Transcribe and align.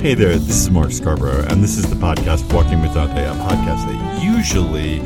Hey 0.00 0.14
there, 0.14 0.36
this 0.36 0.60
is 0.60 0.70
Mark 0.70 0.90
Scarbrough, 0.90 1.50
and 1.50 1.60
this 1.60 1.76
is 1.76 1.90
the 1.90 1.96
podcast 1.96 2.52
Walking 2.54 2.80
with 2.80 2.94
Dante, 2.94 3.24
a 3.24 3.32
podcast 3.32 3.84
that 3.88 4.22
usually 4.22 5.00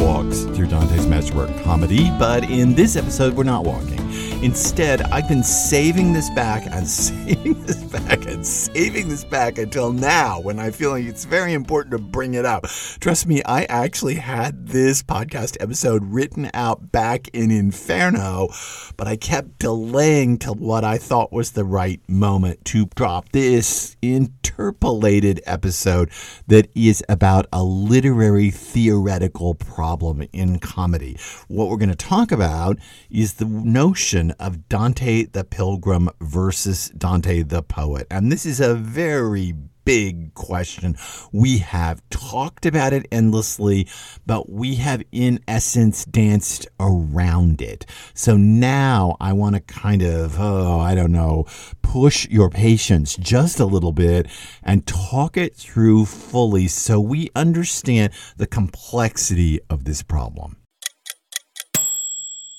walks 0.00 0.42
through 0.56 0.68
Dante's 0.68 1.04
masterwork 1.04 1.50
comedy, 1.64 2.10
but 2.16 2.44
in 2.44 2.72
this 2.72 2.94
episode, 2.94 3.34
we're 3.34 3.42
not 3.42 3.64
walking. 3.64 4.05
Instead, 4.42 5.02
I've 5.02 5.28
been 5.28 5.42
saving 5.42 6.12
this 6.12 6.30
back 6.30 6.66
and 6.66 6.86
saving 7.06 7.62
this 7.64 7.82
back 7.84 8.26
and 8.26 8.46
saving 8.46 9.08
this 9.08 9.24
back 9.24 9.58
until 9.58 9.92
now 9.92 10.40
when 10.40 10.58
I 10.58 10.70
feel 10.70 10.90
like 10.90 11.04
it's 11.04 11.24
very 11.24 11.52
important 11.52 11.92
to 11.92 11.98
bring 11.98 12.34
it 12.34 12.44
up. 12.44 12.64
Trust 13.00 13.26
me, 13.26 13.42
I 13.44 13.64
actually 13.64 14.14
had 14.14 14.68
this 14.68 15.02
podcast 15.02 15.56
episode 15.58 16.04
written 16.04 16.50
out 16.54 16.92
back 16.92 17.28
in 17.28 17.50
Inferno, 17.50 18.48
but 18.96 19.08
I 19.08 19.16
kept 19.16 19.58
delaying 19.58 20.38
till 20.38 20.54
what 20.54 20.84
I 20.84 20.98
thought 20.98 21.32
was 21.32 21.52
the 21.52 21.64
right 21.64 22.00
moment 22.08 22.64
to 22.66 22.86
drop 22.94 23.30
this 23.32 23.96
interpolated 24.02 25.40
episode 25.44 26.10
that 26.46 26.68
is 26.74 27.02
about 27.08 27.46
a 27.52 27.64
literary 27.64 28.50
theoretical 28.50 29.54
problem 29.54 30.22
in 30.32 30.58
comedy. 30.58 31.18
What 31.48 31.68
we're 31.68 31.78
going 31.78 31.88
to 31.88 31.96
talk 31.96 32.30
about 32.30 32.78
is 33.10 33.34
the 33.34 33.46
notion 33.46 34.05
of 34.14 34.68
Dante 34.68 35.24
the 35.24 35.42
Pilgrim 35.42 36.08
versus 36.20 36.90
Dante 36.90 37.42
the 37.42 37.62
Poet. 37.62 38.06
And 38.10 38.30
this 38.30 38.46
is 38.46 38.60
a 38.60 38.74
very 38.74 39.52
big 39.84 40.34
question. 40.34 40.96
We 41.32 41.58
have 41.58 42.02
talked 42.10 42.66
about 42.66 42.92
it 42.92 43.06
endlessly, 43.10 43.88
but 44.24 44.48
we 44.48 44.76
have 44.76 45.02
in 45.10 45.40
essence 45.48 46.04
danced 46.04 46.68
around 46.78 47.60
it. 47.60 47.86
So 48.14 48.36
now 48.36 49.16
I 49.20 49.32
want 49.32 49.56
to 49.56 49.60
kind 49.60 50.02
of, 50.02 50.38
oh, 50.38 50.78
I 50.78 50.94
don't 50.94 51.12
know, 51.12 51.46
push 51.82 52.28
your 52.28 52.48
patience 52.48 53.16
just 53.16 53.58
a 53.58 53.66
little 53.66 53.92
bit 53.92 54.28
and 54.62 54.86
talk 54.86 55.36
it 55.36 55.56
through 55.56 56.06
fully 56.06 56.68
so 56.68 57.00
we 57.00 57.30
understand 57.34 58.12
the 58.36 58.46
complexity 58.46 59.60
of 59.68 59.84
this 59.84 60.02
problem. 60.02 60.58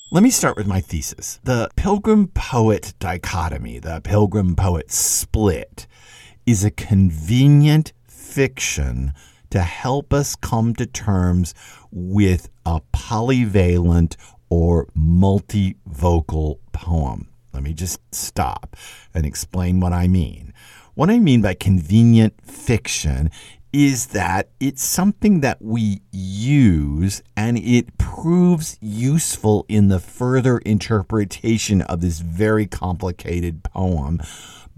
Let 0.09 0.23
me 0.23 0.29
start 0.29 0.55
with 0.55 0.67
my 0.67 0.79
thesis. 0.79 1.41
The 1.43 1.69
pilgrim 1.75 2.29
poet 2.29 2.93
dichotomy, 2.97 3.79
the 3.79 3.99
pilgrim 3.99 4.55
poet 4.55 4.89
split, 4.89 5.85
is 6.45 6.63
a 6.63 6.71
convenient 6.71 7.91
fiction 8.07 9.11
to 9.49 9.59
help 9.59 10.13
us 10.13 10.37
come 10.37 10.73
to 10.75 10.85
terms 10.85 11.53
with 11.91 12.47
a 12.65 12.79
polyvalent 12.93 14.15
or 14.49 14.85
multivocal 14.97 16.59
poem. 16.71 17.27
Let 17.51 17.63
me 17.63 17.73
just 17.73 17.99
stop 18.15 18.77
and 19.13 19.25
explain 19.25 19.81
what 19.81 19.91
I 19.91 20.07
mean. 20.07 20.53
What 20.93 21.09
I 21.09 21.19
mean 21.19 21.41
by 21.41 21.53
convenient 21.53 22.33
fiction 22.41 23.29
is 23.77 24.07
that 24.07 24.49
it's 24.59 24.83
something 24.83 25.41
that 25.41 25.61
we 25.61 26.01
use 26.11 27.21
and 27.35 27.59
it 27.59 27.95
proves 27.99 28.75
useful 28.81 29.67
in 29.69 29.87
the 29.87 29.99
further 29.99 30.57
interpretation 30.57 31.83
of 31.83 32.01
this 32.01 32.17
very 32.17 32.65
complicated 32.65 33.63
poem. 33.63 34.19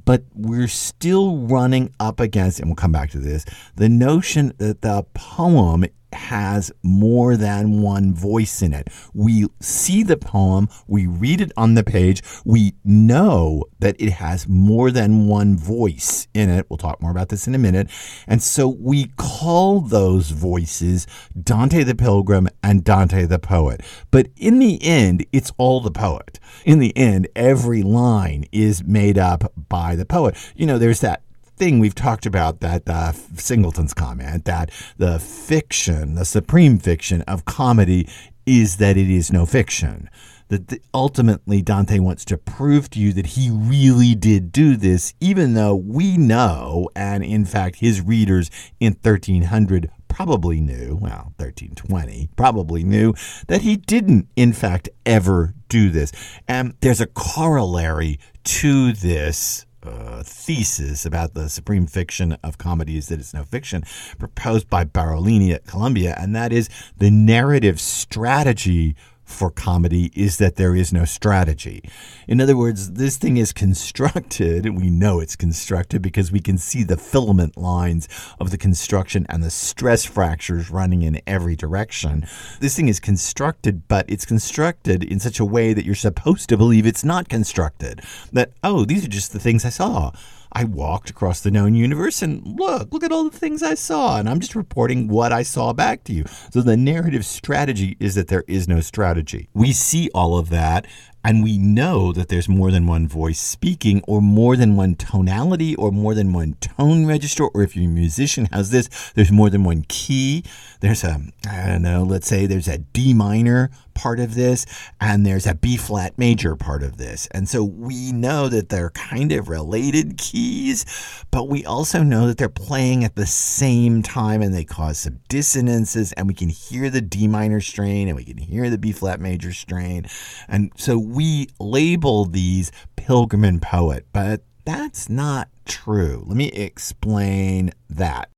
But 0.03 0.25
we're 0.33 0.67
still 0.67 1.38
running 1.38 1.94
up 1.97 2.20
against, 2.20 2.59
and 2.59 2.67
we'll 2.67 2.75
come 2.75 2.92
back 2.92 3.09
to 3.11 3.20
this, 3.20 3.45
the 3.73 3.88
notion 3.88 4.52
that 4.58 4.81
the 4.81 5.05
poem 5.14 5.86
has 6.13 6.71
more 6.83 7.38
than 7.38 7.81
one 7.81 8.13
voice 8.13 8.61
in 8.61 8.73
it. 8.73 8.89
We 9.13 9.47
see 9.59 10.03
the 10.03 10.17
poem, 10.17 10.69
we 10.88 11.07
read 11.07 11.41
it 11.41 11.52
on 11.57 11.73
the 11.75 11.83
page, 11.83 12.21
we 12.45 12.73
know 12.83 13.63
that 13.79 13.95
it 13.99 14.11
has 14.11 14.47
more 14.47 14.91
than 14.91 15.27
one 15.27 15.57
voice 15.57 16.27
in 16.33 16.49
it. 16.49 16.65
We'll 16.70 16.77
talk 16.77 17.02
more 17.02 17.11
about 17.11 17.30
this 17.30 17.47
in 17.47 17.55
a 17.55 17.59
minute. 17.59 17.89
And 18.27 18.42
so 18.42 18.67
we 18.67 19.08
call 19.17 19.81
those 19.81 20.31
voices 20.31 21.08
Dante 21.42 21.83
the 21.83 21.95
Pilgrim 21.95 22.47
and 22.64 22.83
Dante 22.83 23.26
the 23.26 23.39
Poet. 23.39 23.81
But 24.11 24.27
in 24.36 24.59
the 24.59 24.83
end, 24.83 25.26
it's 25.31 25.52
all 25.58 25.81
the 25.81 25.91
poet. 25.91 26.39
In 26.65 26.80
the 26.80 26.95
end, 26.97 27.27
every 27.36 27.83
line 27.83 28.45
is 28.52 28.83
made 28.83 29.17
up 29.17 29.52
by 29.70 29.95
the 29.95 30.05
poet. 30.05 30.36
You 30.55 30.65
know, 30.65 30.77
there's 30.77 31.02
that 31.02 31.23
thing 31.59 31.77
we've 31.77 31.93
talked 31.93 32.25
about 32.25 32.61
that 32.61 32.89
uh, 32.89 33.11
Singleton's 33.11 33.93
comment 33.93 34.45
that 34.45 34.71
the 34.97 35.20
fiction, 35.20 36.15
the 36.15 36.23
supreme 36.23 36.80
fiction 36.80 37.21
of 37.23 37.43
comedy 37.43 38.08
is 38.45 38.77
that 38.77 38.95
it 38.97 39.09
is 39.09 39.31
no 39.31 39.45
fiction. 39.45 40.09
That 40.47 40.70
the, 40.70 40.81
ultimately 40.93 41.61
Dante 41.61 41.99
wants 41.99 42.25
to 42.25 42.37
prove 42.37 42.89
to 42.92 42.99
you 42.99 43.11
that 43.14 43.27
he 43.27 43.52
really 43.52 44.15
did 44.15 44.52
do 44.52 44.77
this, 44.77 45.14
even 45.20 45.53
though 45.53 45.75
we 45.75 46.17
know, 46.17 46.89
and 46.95 47.23
in 47.23 47.43
fact 47.45 47.76
his 47.76 48.02
readers 48.02 48.49
in 48.80 48.93
1300 48.93 49.91
probably 50.08 50.61
knew, 50.61 50.97
well, 50.99 51.33
1320, 51.37 52.30
probably 52.37 52.83
knew 52.83 53.14
that 53.47 53.61
he 53.61 53.76
didn't, 53.76 54.27
in 54.36 54.53
fact, 54.53 54.89
ever 55.05 55.53
do 55.67 55.89
this. 55.89 56.11
And 56.47 56.73
there's 56.80 57.02
a 57.02 57.05
corollary 57.05 58.17
to 58.45 58.93
this 58.93 59.65
uh, 59.83 60.23
thesis 60.23 61.05
about 61.05 61.33
the 61.33 61.49
supreme 61.49 61.87
fiction 61.87 62.37
of 62.43 62.57
comedies 62.57 63.07
that 63.07 63.19
it's 63.19 63.33
no 63.33 63.43
fiction 63.43 63.83
proposed 64.17 64.69
by 64.69 64.83
Barolini 64.83 65.53
at 65.53 65.65
Columbia, 65.65 66.15
and 66.17 66.35
that 66.35 66.51
is 66.51 66.69
the 66.97 67.09
narrative 67.09 67.79
strategy 67.79 68.95
for 69.29 69.51
comedy 69.51 70.11
is 70.15 70.37
that 70.37 70.55
there 70.55 70.75
is 70.75 70.91
no 70.91 71.05
strategy. 71.05 71.83
In 72.27 72.41
other 72.41 72.57
words, 72.57 72.93
this 72.93 73.17
thing 73.17 73.37
is 73.37 73.53
constructed, 73.53 74.65
and 74.65 74.75
we 74.75 74.89
know 74.89 75.19
it's 75.19 75.35
constructed 75.35 76.01
because 76.01 76.31
we 76.31 76.39
can 76.39 76.57
see 76.57 76.83
the 76.83 76.97
filament 76.97 77.55
lines 77.55 78.07
of 78.39 78.51
the 78.51 78.57
construction 78.57 79.25
and 79.29 79.43
the 79.43 79.49
stress 79.49 80.03
fractures 80.03 80.69
running 80.69 81.03
in 81.03 81.21
every 81.27 81.55
direction. 81.55 82.25
This 82.59 82.75
thing 82.75 82.87
is 82.87 82.99
constructed, 82.99 83.87
but 83.87 84.05
it's 84.09 84.25
constructed 84.25 85.03
in 85.03 85.19
such 85.19 85.39
a 85.39 85.45
way 85.45 85.73
that 85.73 85.85
you're 85.85 85.95
supposed 85.95 86.49
to 86.49 86.57
believe 86.57 86.85
it's 86.85 87.05
not 87.05 87.29
constructed. 87.29 88.01
That, 88.33 88.51
oh, 88.63 88.83
these 88.85 89.05
are 89.05 89.09
just 89.09 89.31
the 89.31 89.39
things 89.39 89.63
I 89.63 89.69
saw. 89.69 90.11
I 90.52 90.64
walked 90.64 91.10
across 91.10 91.42
the 91.42 91.52
known 91.52 91.76
universe 91.76 92.21
and 92.21 92.60
look, 92.60 92.92
look 92.92 93.04
at 93.04 93.11
all 93.11 93.30
the 93.30 93.37
things 93.37 93.61
I 93.61 93.76
saw. 93.76 94.17
And 94.17 94.27
I'm 94.27 94.39
just 94.39 94.55
reporting 94.55 95.08
what 95.08 95.32
I 95.32 95.43
saw 95.43 95.73
back 95.73 96.04
to 96.05 96.14
you. 96.14 96.26
So 96.52 96.61
the 96.61 96.77
narrative 96.77 97.26
strategy 97.26 97.95
is 97.99 98.15
that 98.15 98.27
there 98.27 98.43
is 98.48 98.67
no 98.67 98.82
strategy. 98.82 99.49
We 99.54 99.73
see 99.73 100.09
all 100.14 100.38
of 100.38 100.49
that 100.49 100.88
and 101.23 101.43
we 101.43 101.58
know 101.58 102.14
that 102.14 102.30
there's 102.30 102.48
more 102.48 102.71
than 102.71 102.88
one 102.88 103.08
voice 103.08 103.39
speaking 103.39 104.02
or 104.08 104.21
more 104.21 104.55
than 104.55 104.76
one 104.76 104.95
tonality 104.95 105.76
or 105.76 105.92
more 105.92 106.14
than 106.14 106.33
one 106.33 106.54
tone 106.61 107.05
register 107.05 107.45
or 107.45 107.61
if 107.61 107.76
your 107.76 107.89
musician 107.89 108.48
has 108.52 108.71
this 108.71 109.11
there's 109.15 109.32
more 109.32 109.49
than 109.49 109.64
one 109.64 109.83
key 109.88 110.43
there's 110.80 111.04
a 111.04 111.21
i 111.49 111.67
don't 111.67 111.82
know 111.82 112.04
let's 112.04 112.27
say 112.27 112.45
there's 112.45 112.67
a 112.67 112.77
d 112.77 113.14
minor 113.14 113.70
part 113.99 114.20
of 114.20 114.36
this 114.36 114.65
and 115.02 115.26
there's 115.26 115.45
a 115.45 115.55
b 115.55 115.76
flat 115.77 116.17
major 116.17 116.55
part 116.55 116.83
of 116.83 116.98
this 116.98 117.27
and 117.32 117.49
so 117.49 117.64
we 117.64 118.11
know 118.11 118.48
that 118.48 118.70
they're 118.70 118.92
kind 118.92 119.32
of 119.32 119.49
related 119.49 120.17
keys 120.17 120.86
but 121.32 121.49
we 121.49 121.65
also 121.65 122.02
know 122.04 122.27
that 122.27 122.38
they're 122.38 122.49
playing 122.49 123.04
at 123.04 123.15
the 123.15 123.26
same 123.26 124.02
time 124.02 124.42
and 124.42 124.54
they 124.54 124.64
cause 124.64 124.99
some 124.99 125.20
dissonances 125.27 126.14
and 126.14 126.27
we 126.27 126.33
can 126.33 126.49
hear 126.49 126.89
the 126.89 127.02
d 127.02 127.27
minor 127.27 127.59
strain 127.59 128.07
and 128.07 128.15
we 128.15 128.24
can 128.24 128.38
hear 128.38 128.69
the 128.69 128.77
b 128.77 128.92
flat 128.92 129.19
major 129.19 129.51
strain 129.51 130.06
and 130.48 130.71
so 130.75 130.98
we 130.98 131.48
label 131.59 132.25
these 132.25 132.71
pilgrim 132.95 133.44
and 133.44 133.62
poet, 133.62 134.06
but 134.13 134.42
that's 134.65 135.09
not 135.09 135.50
true. 135.65 136.24
Let 136.27 136.38
me 136.38 136.48
explain 136.50 137.71
that. 137.89 138.30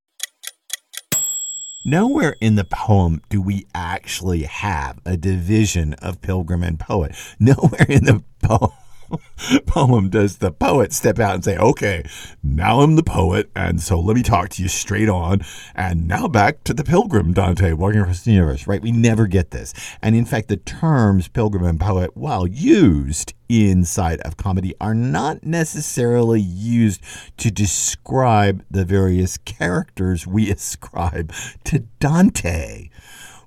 Nowhere 1.83 2.35
in 2.39 2.55
the 2.55 2.63
poem 2.63 3.23
do 3.29 3.41
we 3.41 3.65
actually 3.73 4.43
have 4.43 4.99
a 5.03 5.17
division 5.17 5.95
of 5.95 6.21
pilgrim 6.21 6.61
and 6.61 6.79
poet. 6.79 7.15
Nowhere 7.39 7.87
in 7.89 8.05
the 8.05 8.23
poem 8.43 8.71
poem 9.65 10.09
does 10.09 10.37
the 10.37 10.51
poet 10.51 10.93
step 10.93 11.19
out 11.19 11.35
and 11.35 11.43
say, 11.43 11.57
okay, 11.57 12.03
now 12.43 12.81
I'm 12.81 12.95
the 12.95 13.03
poet, 13.03 13.49
and 13.55 13.81
so 13.81 13.99
let 13.99 14.15
me 14.15 14.23
talk 14.23 14.49
to 14.49 14.63
you 14.63 14.69
straight 14.69 15.09
on. 15.09 15.41
And 15.75 16.07
now 16.07 16.27
back 16.27 16.63
to 16.65 16.73
the 16.73 16.83
pilgrim, 16.83 17.33
Dante, 17.33 17.73
walking 17.73 18.01
across 18.01 18.23
the 18.23 18.31
universe, 18.31 18.67
right? 18.67 18.81
We 18.81 18.91
never 18.91 19.27
get 19.27 19.51
this. 19.51 19.73
And 20.01 20.15
in 20.15 20.25
fact, 20.25 20.47
the 20.47 20.57
terms 20.57 21.27
pilgrim 21.27 21.63
and 21.63 21.79
poet, 21.79 22.15
while 22.15 22.47
used 22.47 23.33
inside 23.49 24.21
of 24.21 24.37
comedy, 24.37 24.73
are 24.79 24.95
not 24.95 25.43
necessarily 25.43 26.41
used 26.41 27.01
to 27.37 27.51
describe 27.51 28.63
the 28.71 28.85
various 28.85 29.37
characters 29.37 30.25
we 30.25 30.49
ascribe 30.51 31.33
to 31.65 31.79
Dante. 31.99 32.89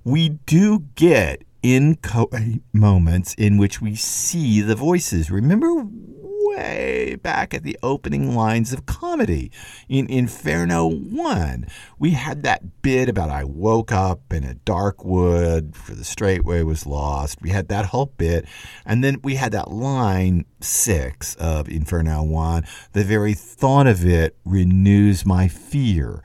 We 0.04 0.28
do 0.46 0.84
get 0.94 1.42
in 1.64 1.96
moments 2.74 3.32
in 3.38 3.56
which 3.56 3.80
we 3.80 3.94
see 3.94 4.60
the 4.60 4.74
voices. 4.74 5.30
Remember 5.30 5.72
way 6.54 7.16
back 7.16 7.54
at 7.54 7.62
the 7.62 7.78
opening 7.82 8.36
lines 8.36 8.72
of 8.74 8.84
comedy. 8.84 9.50
In 9.88 10.06
Inferno 10.08 10.90
1, 10.90 11.66
we 11.98 12.10
had 12.10 12.42
that 12.42 12.82
bit 12.82 13.08
about 13.08 13.30
I 13.30 13.44
woke 13.44 13.92
up 13.92 14.30
in 14.30 14.44
a 14.44 14.54
dark 14.54 15.06
wood, 15.06 15.74
for 15.74 15.94
the 15.94 16.04
straight 16.04 16.44
way 16.44 16.62
was 16.62 16.86
lost. 16.86 17.40
We 17.40 17.48
had 17.48 17.68
that 17.68 17.86
whole 17.86 18.12
bit. 18.18 18.44
And 18.84 19.02
then 19.02 19.20
we 19.22 19.36
had 19.36 19.52
that 19.52 19.70
line 19.70 20.44
6 20.64 21.34
of 21.36 21.68
Inferno 21.68 22.22
1 22.22 22.64
the 22.92 23.04
very 23.04 23.34
thought 23.34 23.86
of 23.86 24.04
it 24.04 24.36
renews 24.44 25.24
my 25.26 25.48
fear. 25.48 26.22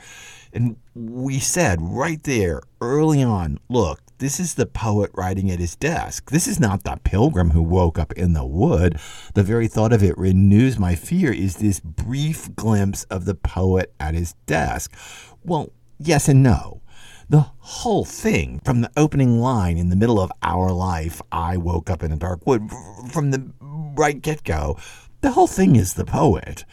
And 0.51 0.77
we 0.95 1.39
said 1.39 1.79
right 1.81 2.21
there 2.23 2.61
early 2.81 3.21
on 3.21 3.59
look, 3.69 4.01
this 4.19 4.39
is 4.39 4.55
the 4.55 4.65
poet 4.65 5.11
writing 5.13 5.49
at 5.49 5.59
his 5.59 5.77
desk. 5.77 6.29
This 6.31 6.47
is 6.47 6.59
not 6.59 6.83
the 6.83 6.99
pilgrim 7.03 7.51
who 7.51 7.63
woke 7.63 7.97
up 7.97 8.11
in 8.13 8.33
the 8.33 8.45
wood. 8.45 8.99
The 9.33 9.43
very 9.43 9.67
thought 9.67 9.93
of 9.93 10.03
it 10.03 10.17
renews 10.17 10.77
my 10.77 10.95
fear 10.95 11.31
is 11.31 11.55
this 11.55 11.79
brief 11.79 12.53
glimpse 12.55 13.05
of 13.05 13.23
the 13.25 13.35
poet 13.35 13.93
at 13.99 14.15
his 14.15 14.33
desk. 14.45 14.93
Well, 15.43 15.71
yes 15.97 16.27
and 16.27 16.43
no. 16.43 16.81
The 17.29 17.45
whole 17.59 18.05
thing, 18.05 18.59
from 18.65 18.81
the 18.81 18.91
opening 18.97 19.39
line 19.39 19.77
in 19.77 19.89
the 19.89 19.95
middle 19.95 20.19
of 20.19 20.31
our 20.41 20.71
life, 20.71 21.21
I 21.31 21.57
woke 21.57 21.89
up 21.89 22.01
in 22.01 22.11
a 22.11 22.17
dark 22.17 22.45
wood, 22.47 22.69
from 23.11 23.29
the 23.29 23.51
right 23.69 24.21
get 24.21 24.43
go, 24.43 24.77
the 25.21 25.31
whole 25.31 25.47
thing 25.47 25.75
is 25.75 25.93
the 25.93 26.05
poet. 26.05 26.65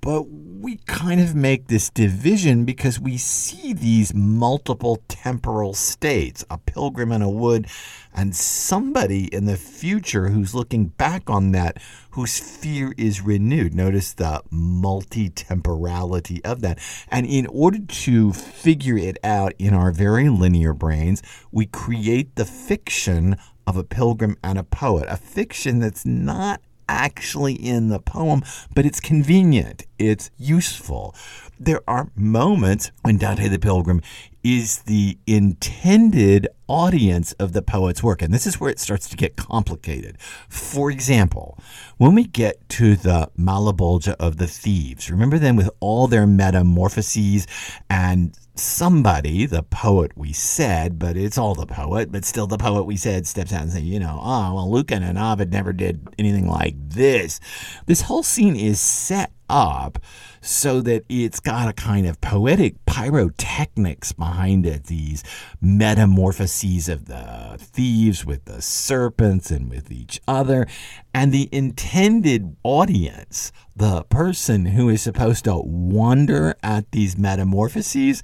But 0.00 0.28
we 0.28 0.76
kind 0.84 1.18
of 1.18 1.34
make 1.34 1.68
this 1.68 1.88
division 1.88 2.66
because 2.66 3.00
we 3.00 3.16
see 3.16 3.72
these 3.72 4.12
multiple 4.14 5.02
temporal 5.08 5.72
states 5.72 6.44
a 6.50 6.58
pilgrim 6.58 7.10
in 7.10 7.22
a 7.22 7.30
wood, 7.30 7.68
and 8.14 8.36
somebody 8.36 9.32
in 9.34 9.46
the 9.46 9.56
future 9.56 10.28
who's 10.28 10.54
looking 10.54 10.88
back 10.88 11.30
on 11.30 11.52
that 11.52 11.78
whose 12.10 12.38
fear 12.38 12.92
is 12.98 13.22
renewed. 13.22 13.74
Notice 13.74 14.12
the 14.12 14.42
multi 14.50 15.30
temporality 15.30 16.44
of 16.44 16.60
that. 16.60 16.78
And 17.08 17.26
in 17.26 17.46
order 17.46 17.78
to 17.78 18.34
figure 18.34 18.98
it 18.98 19.16
out 19.24 19.54
in 19.58 19.72
our 19.72 19.90
very 19.90 20.28
linear 20.28 20.74
brains, 20.74 21.22
we 21.50 21.64
create 21.64 22.36
the 22.36 22.44
fiction 22.44 23.36
of 23.66 23.76
a 23.76 23.84
pilgrim 23.84 24.36
and 24.42 24.58
a 24.58 24.64
poet, 24.64 25.06
a 25.08 25.16
fiction 25.16 25.78
that's 25.78 26.04
not 26.04 26.60
actually 26.88 27.54
in 27.54 27.88
the 27.88 27.98
poem, 27.98 28.42
but 28.74 28.86
it's 28.86 29.00
convenient, 29.00 29.84
it's 29.98 30.30
useful. 30.36 31.14
There 31.58 31.80
are 31.88 32.10
moments 32.14 32.90
when 33.02 33.16
Dante 33.16 33.48
the 33.48 33.58
Pilgrim 33.58 34.02
is 34.42 34.82
the 34.82 35.16
intended 35.26 36.46
audience 36.66 37.32
of 37.34 37.52
the 37.52 37.62
poet's 37.62 38.02
work, 38.02 38.20
and 38.20 38.34
this 38.34 38.46
is 38.46 38.60
where 38.60 38.70
it 38.70 38.78
starts 38.78 39.08
to 39.08 39.16
get 39.16 39.36
complicated. 39.36 40.18
For 40.48 40.90
example, 40.90 41.58
when 41.96 42.14
we 42.14 42.24
get 42.24 42.68
to 42.70 42.96
the 42.96 43.30
Malebolgia 43.38 44.16
of 44.18 44.36
the 44.36 44.46
Thieves, 44.46 45.10
remember 45.10 45.38
them 45.38 45.56
with 45.56 45.70
all 45.80 46.06
their 46.06 46.26
metamorphoses 46.26 47.46
and 47.88 48.36
somebody, 48.54 49.46
the 49.46 49.62
poet 49.62 50.12
we 50.16 50.32
said, 50.32 50.98
but 50.98 51.16
it's 51.16 51.38
all 51.38 51.54
the 51.54 51.66
poet, 51.66 52.12
but 52.12 52.24
still 52.24 52.46
the 52.46 52.58
poet 52.58 52.84
we 52.84 52.96
said 52.96 53.26
steps 53.26 53.52
out 53.52 53.62
and 53.62 53.72
says, 53.72 53.82
you 53.82 53.98
know, 53.98 54.20
oh, 54.22 54.54
well, 54.54 54.70
Lucan 54.70 55.02
and 55.02 55.18
Ovid 55.18 55.52
never 55.52 55.72
did 55.72 56.06
anything 56.18 56.48
like 56.48 56.74
this. 56.78 57.40
This 57.86 58.02
whole 58.02 58.22
scene 58.22 58.56
is 58.56 58.80
set 58.80 59.32
up 59.48 59.98
so 60.44 60.82
that 60.82 61.04
it's 61.08 61.40
got 61.40 61.68
a 61.68 61.72
kind 61.72 62.06
of 62.06 62.20
poetic 62.20 62.84
pyrotechnics 62.84 64.12
behind 64.12 64.66
it, 64.66 64.84
these 64.84 65.24
metamorphoses 65.60 66.88
of 66.88 67.06
the 67.06 67.56
thieves 67.58 68.26
with 68.26 68.44
the 68.44 68.60
serpents 68.60 69.50
and 69.50 69.70
with 69.70 69.90
each 69.90 70.20
other. 70.28 70.66
And 71.14 71.32
the 71.32 71.48
intended 71.50 72.56
audience, 72.62 73.52
the 73.74 74.02
person 74.04 74.66
who 74.66 74.90
is 74.90 75.00
supposed 75.00 75.44
to 75.44 75.56
wonder 75.56 76.56
at 76.62 76.90
these 76.92 77.16
metamorphoses, 77.16 78.22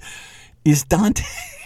is 0.63 0.83
Dante. 0.83 1.23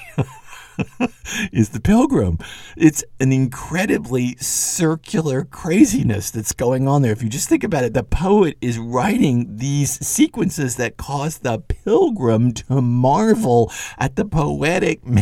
is 1.51 1.69
the 1.69 1.79
pilgrim. 1.79 2.37
It's 2.77 3.03
an 3.19 3.31
incredibly 3.31 4.35
circular 4.37 5.43
craziness 5.43 6.31
that's 6.31 6.53
going 6.53 6.87
on 6.87 7.01
there. 7.01 7.11
If 7.11 7.23
you 7.23 7.29
just 7.29 7.49
think 7.49 7.63
about 7.63 7.83
it, 7.83 7.93
the 7.93 8.03
poet 8.03 8.57
is 8.61 8.77
writing 8.77 9.57
these 9.57 9.91
sequences 10.05 10.75
that 10.77 10.97
cause 10.97 11.39
the 11.39 11.59
pilgrim 11.59 12.51
to 12.53 12.81
marvel 12.81 13.71
at 13.97 14.15
the 14.15 14.25
poetic. 14.25 15.01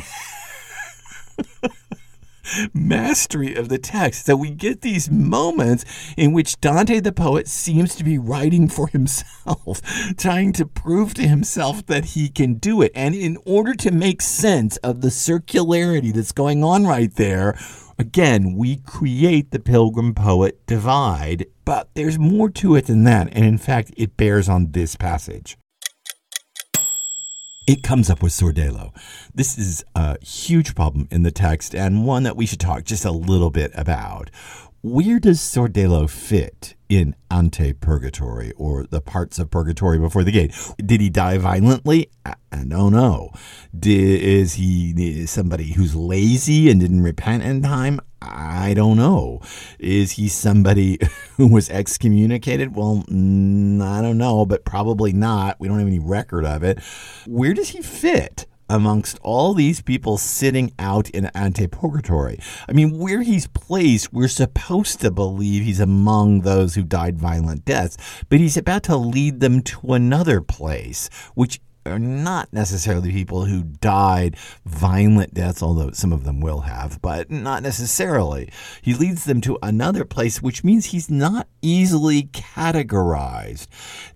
mastery 2.74 3.56
of 3.56 3.70
the 3.70 3.78
text. 3.78 4.26
So 4.26 4.36
we 4.36 4.52
get 4.52 4.82
these 4.82 5.10
moments 5.10 5.86
in 6.18 6.34
which 6.34 6.60
Dante 6.60 7.00
the 7.00 7.12
poet 7.12 7.48
seems 7.48 7.96
to 7.96 8.04
be 8.04 8.18
writing 8.18 8.68
for 8.68 8.88
himself, 8.88 9.82
trying 10.18 10.54
to 10.54 10.66
prove 10.66 11.14
to 11.16 11.28
himself 11.28 11.86
that 11.88 12.06
he 12.06 12.30
can 12.30 12.56
do 12.56 12.82
it. 12.82 12.92
And 12.96 13.16
in 13.16 13.38
order 13.46 13.74
to 13.76 13.92
make 13.92 14.22
sense 14.22 14.78
of 14.78 15.02
the 15.02 15.10
circularity 15.10 16.14
that's 16.14 16.32
going 16.32 16.64
on 16.64 16.86
right 16.86 17.14
there, 17.14 17.58
again, 17.98 18.56
we 18.56 18.78
create 18.78 19.52
the 19.52 19.60
pilgrim 19.60 20.14
poet 20.14 20.66
divide. 20.66 21.48
But 21.66 21.90
there's 21.94 22.20
more 22.20 22.50
to 22.50 22.76
it 22.76 22.88
than 22.88 23.04
that. 23.06 23.28
And 23.32 23.46
in 23.46 23.58
fact, 23.58 23.94
it 23.96 24.18
bears 24.18 24.50
on 24.50 24.72
this 24.72 24.96
passage 24.96 25.58
it 27.66 27.84
comes 27.84 28.10
up 28.10 28.22
with 28.22 28.34
Sordello. 28.34 28.94
This 29.34 29.58
is 29.58 29.84
a 29.96 30.20
huge 30.24 30.76
problem 30.76 31.08
in 31.12 31.24
the 31.24 31.32
text 31.32 31.74
and 31.74 32.06
one 32.06 32.24
that 32.24 32.36
we 32.36 32.46
should 32.46 32.60
talk 32.60 32.84
just 32.84 33.06
a 33.06 33.12
little 33.12 33.50
bit 33.50 33.72
about. 33.76 34.30
Where 34.86 35.18
does 35.18 35.40
Sordello 35.40 36.10
fit 36.10 36.76
in 36.90 37.16
ante 37.32 37.72
purgatory 37.72 38.52
or 38.58 38.84
the 38.84 39.00
parts 39.00 39.40
of 39.40 39.50
purgatory 39.50 39.98
before 39.98 40.26
the 40.26 40.32
gate? 40.34 40.54
Did 40.78 41.00
he 41.00 41.10
die 41.10 41.38
violently? 41.38 42.12
I 42.26 42.66
don't 42.68 42.92
know. 42.92 43.32
Did, 43.74 44.22
is 44.22 44.56
he 44.56 45.26
somebody 45.26 45.72
who's 45.72 45.96
lazy 45.96 46.70
and 46.70 46.82
didn't 46.82 47.02
repent 47.02 47.44
in 47.44 47.62
time? 47.62 48.02
I 48.22 48.74
don't 48.74 48.98
know. 48.98 49.40
Is 49.80 50.12
he 50.12 50.28
somebody 50.28 51.00
who 51.38 51.48
was 51.48 51.70
excommunicated? 51.70 52.76
Well, 52.76 53.06
I 53.08 54.02
don't 54.02 54.18
know, 54.18 54.46
but 54.46 54.66
probably 54.66 55.14
not. 55.14 55.62
We 55.62 55.70
don't 55.70 55.80
have 55.80 55.88
any 55.88 56.00
record 56.00 56.44
of 56.44 56.62
it. 56.62 56.84
Where 57.26 57.54
does 57.54 57.70
he 57.70 57.82
fit? 57.82 58.48
Amongst 58.74 59.20
all 59.22 59.54
these 59.54 59.82
people 59.82 60.18
sitting 60.18 60.74
out 60.80 61.10
in 61.12 61.28
ante 61.28 61.68
purgatory. 61.68 62.40
I 62.68 62.74
mean, 62.74 62.98
where 62.98 63.22
he's 63.22 63.48
placed, 63.48 64.12
we're 64.12 64.28
supposed 64.28 65.00
to 65.02 65.12
believe 65.12 65.64
he's 65.64 65.80
among 65.80 66.42
those 66.42 66.74
who 66.74 66.84
died 66.84 67.20
violent 67.20 67.66
deaths, 67.66 67.98
but 68.30 68.40
he's 68.40 68.58
about 68.58 68.84
to 68.84 68.98
lead 68.98 69.40
them 69.40 69.62
to 69.62 69.94
another 69.94 70.42
place, 70.42 71.10
which 71.36 71.62
are 71.86 72.00
not 72.00 72.52
necessarily 72.54 73.12
people 73.12 73.46
who 73.46 73.64
died 73.64 74.38
violent 74.66 75.34
deaths, 75.34 75.62
although 75.62 75.92
some 75.92 76.14
of 76.14 76.24
them 76.24 76.40
will 76.40 76.62
have, 76.62 77.02
but 77.02 77.30
not 77.30 77.64
necessarily. 77.64 78.50
He 78.82 78.94
leads 78.94 79.26
them 79.26 79.42
to 79.42 79.58
another 79.62 80.06
place, 80.06 80.42
which 80.42 80.64
means 80.64 80.88
he's 80.88 81.10
not 81.10 81.48
easily 81.62 82.24
categorized. 82.24 83.68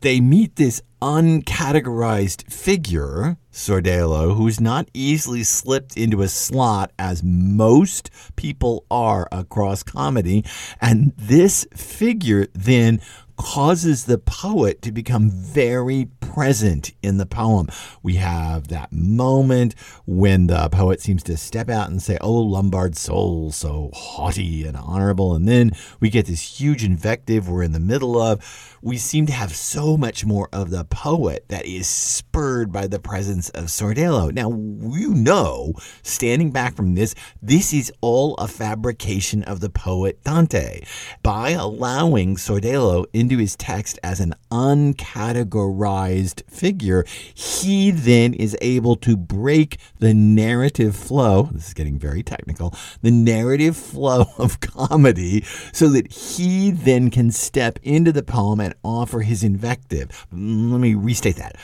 They 0.02 0.20
meet 0.20 0.56
this 0.56 0.82
uncategorized 1.02 2.52
figure, 2.52 3.38
Sordello, 3.52 4.36
who's 4.36 4.60
not 4.60 4.90
easily 4.94 5.44
slipped 5.44 5.96
into 5.96 6.22
a 6.22 6.28
slot 6.28 6.92
as 6.98 7.24
most 7.24 8.10
people 8.36 8.86
are 8.90 9.28
across 9.32 9.84
comedy. 9.84 10.44
And 10.82 11.14
this 11.18 11.68
figure 11.76 12.48
then 12.54 13.02
causes 13.38 14.06
the 14.06 14.18
poet 14.18 14.82
to 14.82 14.92
become 14.92 15.30
very 15.30 16.10
present 16.38 16.92
in 17.02 17.18
the 17.18 17.26
poem. 17.26 17.68
We 18.04 18.18
have 18.18 18.68
that 18.68 18.94
moment 18.94 19.74
when 20.06 20.46
the 20.46 20.70
poet 20.70 21.02
seems 21.02 21.24
to 21.24 21.36
step 21.36 21.68
out 21.68 21.90
and 21.90 22.00
say, 22.00 22.20
Oh, 22.22 22.32
Lombard 22.32 22.96
soul, 22.96 23.52
so 23.52 23.90
haughty 23.96 24.64
and 24.68 24.78
honorable. 24.78 25.34
And 25.34 25.48
then 25.48 25.72
we 26.00 26.12
get 26.12 26.28
this 26.28 26.60
huge 26.60 26.84
invective 26.84 27.50
we're 27.50 27.64
in 27.64 27.72
the 27.72 27.80
middle 27.80 28.22
of. 28.22 28.78
We 28.84 28.98
seem 28.98 29.26
to 29.26 29.34
have 29.34 29.56
so 29.56 29.98
much 29.98 30.26
more 30.26 30.48
of 30.54 30.70
the 30.70 30.84
poet 30.86 31.46
that 31.48 31.66
is 31.66 31.88
spurred 31.88 32.72
by 32.72 32.86
the 32.86 33.00
presence 33.00 33.50
of 33.50 33.66
Sordello. 33.66 34.32
Now, 34.32 34.52
you 34.52 35.16
know, 35.16 35.74
standing 36.04 36.52
back 36.52 36.76
from 36.76 36.94
this, 36.94 37.16
this 37.42 37.74
is 37.74 37.92
all 38.00 38.36
a 38.36 38.48
fabrication 38.48 39.42
of 39.44 39.60
the 39.60 39.72
poet 39.72 40.24
Dante. 40.24 40.82
By 41.24 41.50
allowing 41.52 42.36
Sordello 42.36 43.06
into 43.12 43.40
his 43.40 43.56
text 43.56 43.98
as 44.04 44.20
an 44.20 44.36
uncategorized 44.52 46.27
figure, 46.48 47.06
he 47.34 47.92
then 47.92 48.34
is 48.34 48.58
able 48.62 48.96
to 48.98 49.18
break 49.18 49.78
the 50.00 50.14
narrative 50.14 50.96
flow. 50.96 51.50
This 51.52 51.70
is 51.70 51.74
getting 51.74 51.98
very 52.00 52.24
technical 52.24 52.74
the 53.02 53.12
narrative 53.12 53.78
flow 53.78 54.26
of 54.38 54.60
comedy 54.60 55.44
so 55.72 55.90
that 55.90 56.12
he 56.12 56.72
then 56.72 57.10
can 57.10 57.32
step 57.32 57.80
into 57.84 58.12
the 58.12 58.24
poem 58.24 58.60
and 58.60 58.74
offer 58.84 59.22
his 59.22 59.44
invective. 59.44 60.28
Let 60.32 60.80
me 60.80 60.94
restate 60.96 61.36
that 61.38 61.56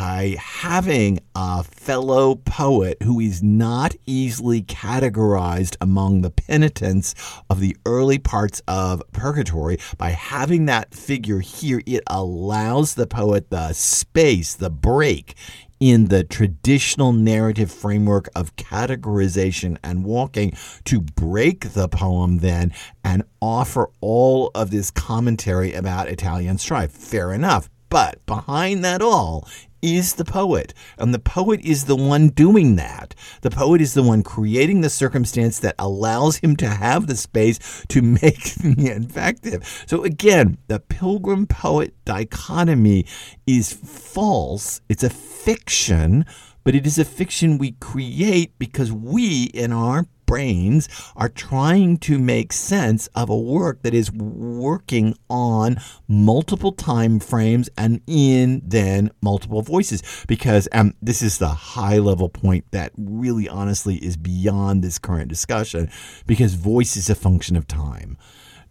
by 0.00 0.34
having 0.38 1.20
a 1.34 1.62
fellow 1.62 2.34
poet 2.34 2.96
who 3.02 3.20
is 3.20 3.42
not 3.42 3.94
easily 4.06 4.62
categorized 4.62 5.76
among 5.78 6.22
the 6.22 6.30
penitents 6.30 7.14
of 7.50 7.60
the 7.60 7.76
early 7.84 8.18
parts 8.18 8.62
of 8.66 9.02
purgatory, 9.12 9.76
by 9.98 10.08
having 10.08 10.64
that 10.64 10.94
figure 10.94 11.40
here, 11.40 11.82
it 11.84 12.02
allows 12.06 12.94
the 12.94 13.06
poet 13.06 13.50
the 13.50 13.74
space, 13.74 14.54
the 14.54 14.70
break 14.70 15.34
in 15.80 16.06
the 16.06 16.24
traditional 16.24 17.12
narrative 17.12 17.70
framework 17.70 18.30
of 18.34 18.56
categorization 18.56 19.76
and 19.84 20.02
walking 20.02 20.50
to 20.84 21.02
break 21.02 21.74
the 21.74 21.88
poem 21.88 22.38
then 22.38 22.72
and 23.04 23.22
offer 23.42 23.90
all 24.00 24.50
of 24.54 24.70
this 24.70 24.90
commentary 24.90 25.74
about 25.74 26.08
Italian 26.08 26.56
strife. 26.56 26.90
Fair 26.90 27.34
enough. 27.34 27.68
But 27.90 28.24
behind 28.24 28.84
that 28.84 29.02
all 29.02 29.48
is 29.82 30.14
the 30.14 30.24
poet. 30.24 30.74
And 30.98 31.12
the 31.14 31.18
poet 31.18 31.60
is 31.62 31.84
the 31.84 31.96
one 31.96 32.28
doing 32.28 32.76
that. 32.76 33.14
The 33.42 33.50
poet 33.50 33.80
is 33.80 33.94
the 33.94 34.02
one 34.02 34.22
creating 34.22 34.80
the 34.80 34.90
circumstance 34.90 35.58
that 35.60 35.74
allows 35.78 36.36
him 36.36 36.56
to 36.56 36.68
have 36.68 37.06
the 37.06 37.16
space 37.16 37.84
to 37.88 38.02
make 38.22 38.54
the 38.54 38.92
invective. 38.94 39.84
So 39.86 40.04
again, 40.04 40.58
the 40.68 40.80
pilgrim 40.80 41.46
poet 41.46 41.94
dichotomy 42.04 43.06
is 43.46 43.72
false. 43.72 44.80
It's 44.88 45.04
a 45.04 45.10
fiction, 45.10 46.24
but 46.64 46.74
it 46.74 46.86
is 46.86 46.98
a 46.98 47.04
fiction 47.04 47.58
we 47.58 47.72
create 47.72 48.58
because 48.58 48.92
we, 48.92 49.44
in 49.54 49.72
our 49.72 50.06
brains 50.30 50.88
are 51.16 51.28
trying 51.28 51.96
to 51.96 52.16
make 52.16 52.52
sense 52.52 53.08
of 53.16 53.28
a 53.28 53.36
work 53.36 53.82
that 53.82 53.92
is 53.92 54.12
working 54.12 55.12
on 55.28 55.76
multiple 56.06 56.70
time 56.70 57.18
frames 57.18 57.68
and 57.76 58.00
in 58.06 58.62
then 58.64 59.10
multiple 59.20 59.60
voices. 59.60 60.24
Because 60.28 60.68
um, 60.70 60.94
this 61.02 61.20
is 61.20 61.38
the 61.38 61.48
high 61.48 61.98
level 61.98 62.28
point 62.28 62.64
that 62.70 62.92
really 62.96 63.48
honestly 63.48 63.96
is 63.96 64.16
beyond 64.16 64.84
this 64.84 65.00
current 65.00 65.28
discussion. 65.28 65.90
Because 66.28 66.54
voice 66.54 66.96
is 66.96 67.10
a 67.10 67.16
function 67.16 67.56
of 67.56 67.66
time. 67.66 68.16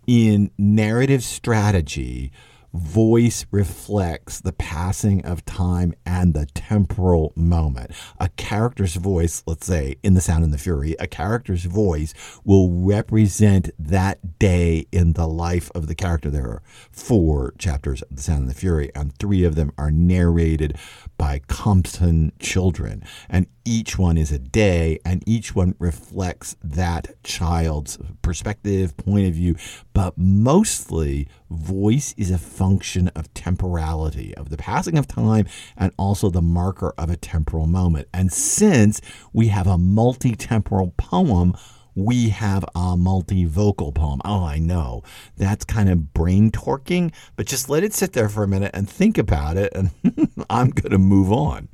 In 0.08 0.52
narrative 0.58 1.24
strategy 1.24 2.32
voice 2.74 3.46
reflects 3.52 4.40
the 4.40 4.54
passing 4.54 5.26
of 5.26 5.46
time 5.46 5.94
and 6.06 6.34
the 6.34 6.46
temporal 6.48 7.34
moment. 7.36 7.92
A 8.20 8.30
character's 8.30 8.96
voice, 8.96 9.44
let's 9.46 9.66
say 9.66 9.96
in 10.04 10.14
The 10.14 10.22
Sound 10.22 10.44
and 10.44 10.54
the 10.54 10.58
Fury, 10.58 10.96
a 11.00 11.08
character's 11.08 11.66
voice 11.66 12.14
will 12.44 12.70
represent 12.72 13.70
that 13.80 14.40
day 14.40 14.88
in 14.92 15.14
the 15.14 15.28
life 15.28 15.72
of 15.74 15.88
the 15.88 15.96
character. 15.96 16.30
There 16.30 16.48
are 16.48 16.64
four 16.92 17.54
chapters 17.58 18.02
of 18.04 18.16
The 18.16 18.22
Sound 18.22 18.42
and 18.42 18.50
the 18.50 18.56
Fury, 18.56 18.92
and 18.96 19.18
three 19.18 19.44
of 19.44 19.56
them 19.56 19.72
are 19.78 19.92
narrated 19.92 20.78
by 21.18 21.40
Compson 21.48 22.32
children. 22.40 23.04
And 23.30 23.48
each 23.70 24.00
one 24.00 24.18
is 24.18 24.32
a 24.32 24.40
day, 24.40 24.98
and 25.06 25.24
each 25.28 25.54
one 25.54 25.76
reflects 25.78 26.56
that 26.64 27.22
child's 27.24 28.00
perspective, 28.24 28.98
point 28.98 29.28
of 29.28 29.36
view. 29.36 29.56
But 29.94 30.18
mostly, 30.18 31.28
voice 31.52 32.16
is 32.18 32.32
a 32.32 32.40
function 32.40 33.10
of 33.10 33.32
temporality, 33.36 34.34
of 34.36 34.50
the 34.50 34.58
passing 34.58 34.98
of 34.98 35.08
time, 35.08 35.46
and 35.78 35.94
also 35.98 36.32
the 36.32 36.42
marker 36.42 36.96
of 36.98 37.12
a 37.12 37.16
temporal 37.16 37.68
moment. 37.68 38.08
And 38.12 38.34
since 38.34 39.02
we 39.34 39.50
have 39.50 39.68
a 39.68 39.78
multi 39.78 40.36
temporal 40.36 40.96
poem, 40.98 41.56
we 41.94 42.30
have 42.30 42.66
a 42.74 42.98
multi-vocal 42.98 43.92
poem. 43.92 44.20
Oh, 44.26 44.44
I 44.44 44.58
know. 44.58 45.04
That's 45.38 45.64
kind 45.64 45.90
of 45.90 46.12
brain 46.12 46.50
torquing, 46.50 47.14
but 47.36 47.46
just 47.46 47.70
let 47.70 47.84
it 47.84 47.94
sit 47.94 48.14
there 48.14 48.30
for 48.30 48.42
a 48.44 48.48
minute 48.48 48.72
and 48.74 48.90
think 48.90 49.20
about 49.20 49.58
it, 49.58 49.72
and 49.76 49.92
I'm 50.50 50.72
going 50.72 50.92
to 50.92 50.98
move 50.98 51.32
on. 51.32 51.70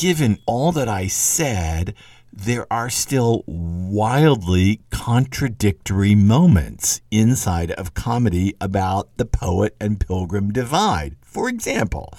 Given 0.00 0.38
all 0.46 0.72
that 0.72 0.88
I 0.88 1.08
said, 1.08 1.94
there 2.32 2.66
are 2.72 2.88
still 2.88 3.44
wildly 3.46 4.80
contradictory 4.88 6.14
moments 6.14 7.02
inside 7.10 7.72
of 7.72 7.92
comedy 7.92 8.54
about 8.62 9.14
the 9.18 9.26
poet 9.26 9.76
and 9.78 10.00
pilgrim 10.00 10.54
divide. 10.54 11.16
For 11.30 11.48
example, 11.48 12.12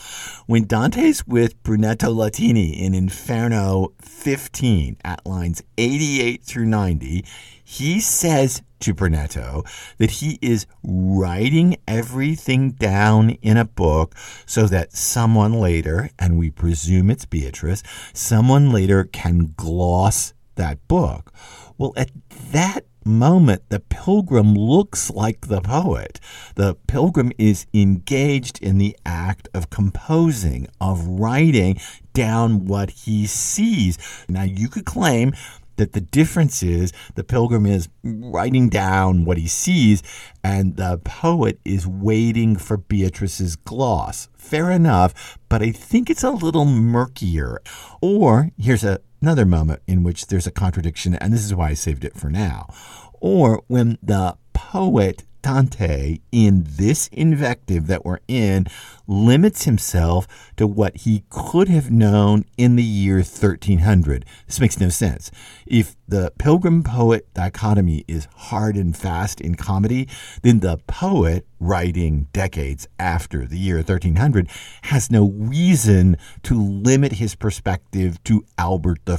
when 0.46 0.64
Dante's 0.64 1.28
with 1.28 1.62
Brunetto 1.64 2.16
Latini 2.16 2.80
in 2.80 2.96
Inferno 2.96 3.92
15 4.00 4.96
at 5.04 5.26
lines 5.26 5.62
88 5.78 6.42
through 6.42 6.68
90, 6.68 7.26
he 7.62 8.00
says 8.00 8.62
to 8.80 8.94
Brunetto 8.94 9.66
that 9.98 10.12
he 10.12 10.40
is 10.42 10.66
writing 10.82 11.76
everything 11.90 12.72
down 12.72 13.32
in 13.42 13.58
a 13.58 13.66
book 13.66 14.16
so 14.46 14.66
that 14.68 14.94
someone 14.94 15.60
later, 15.60 16.10
and 16.18 16.40
we 16.40 16.50
presume 16.50 17.12
it's 17.12 17.26
Beatrice, 17.26 17.84
someone 18.14 18.72
later 18.72 19.04
can 19.04 19.54
gloss 19.58 20.34
that 20.56 20.88
book. 20.88 21.34
Well, 21.78 21.92
at 21.98 22.12
that 22.54 22.86
moment, 23.06 23.64
the 23.70 23.80
pilgrim 23.80 24.54
looks 24.54 25.10
like 25.10 25.48
the 25.48 25.62
poet. 25.62 26.20
The 26.56 26.76
pilgrim 26.88 27.32
is 27.38 27.66
engaged 27.74 28.62
in 28.62 28.78
the 28.78 28.98
act 29.06 29.50
of 29.54 29.70
composing, 29.70 30.68
of 30.80 31.06
writing 31.08 31.80
down 32.14 32.66
what 32.66 32.90
he 32.92 33.26
sees. 33.26 33.98
Now, 34.28 34.44
you 34.44 34.68
could 34.68 34.86
claim 34.86 35.34
that 35.78 35.94
the 35.94 36.02
difference 36.02 36.62
is 36.62 36.94
the 37.16 37.24
pilgrim 37.24 37.66
is 37.66 37.90
writing 38.04 38.70
down 38.70 39.26
what 39.26 39.38
he 39.38 39.48
sees 39.48 40.04
and 40.44 40.76
the 40.78 41.00
poet 41.04 41.60
is 41.66 41.88
waiting 41.88 42.56
for 42.56 42.78
Beatrice's 42.78 43.56
gloss. 43.56 44.30
Fair 44.36 44.70
enough, 44.70 45.40
but 45.50 45.64
I 45.64 45.72
think 45.72 46.10
it's 46.10 46.24
a 46.24 46.30
little 46.30 46.66
murkier. 46.66 47.62
Or 48.00 48.52
here's 48.60 48.84
a, 48.84 49.00
another 49.22 49.46
moment 49.46 49.82
in 49.88 50.04
which 50.04 50.28
there's 50.28 50.48
a 50.48 50.52
contradiction, 50.52 51.16
and 51.16 51.32
this 51.32 51.46
is 51.46 51.54
why 51.54 51.70
I 51.70 51.74
saved 51.74 52.04
it 52.04 52.16
for 52.16 52.30
now. 52.30 52.68
Or 53.14 53.64
when 53.68 53.98
the 54.02 54.38
poet 54.54 55.24
Dante, 55.42 56.20
in 56.32 56.66
this 56.68 57.08
invective 57.12 57.88
that 57.88 58.06
we're 58.06 58.20
in, 58.28 58.68
limits 59.08 59.66
himself 59.66 60.28
to 60.58 60.66
what 60.66 60.98
he 60.98 61.24
could 61.30 61.68
have 61.68 61.92
known 61.92 62.46
in 62.58 62.76
the 62.76 62.84
year 62.84 63.18
1300. 63.18 64.26
This 64.48 64.60
makes 64.60 64.80
no 64.80 64.90
sense. 64.90 65.32
If 65.66 65.96
the 66.08 66.32
pilgrim 66.38 66.84
poet 66.84 67.28
dichotomy 67.34 68.06
is 68.08 68.28
hard 68.36 68.76
and 68.76 68.96
fast 68.96 69.42
in 69.42 69.56
comedy, 69.56 70.08
then 70.44 70.60
the 70.60 70.78
poet, 70.88 71.46
writing 71.60 72.28
decades 72.34 72.88
after 73.00 73.46
the 73.46 73.58
year 73.58 73.78
1300, 73.78 74.50
has 74.84 75.12
no 75.12 75.30
reason 75.30 76.18
to 76.44 76.62
limit 76.62 77.14
his 77.14 77.36
perspective 77.36 78.24
to 78.24 78.46
Albert 78.58 79.00
I 79.08 79.18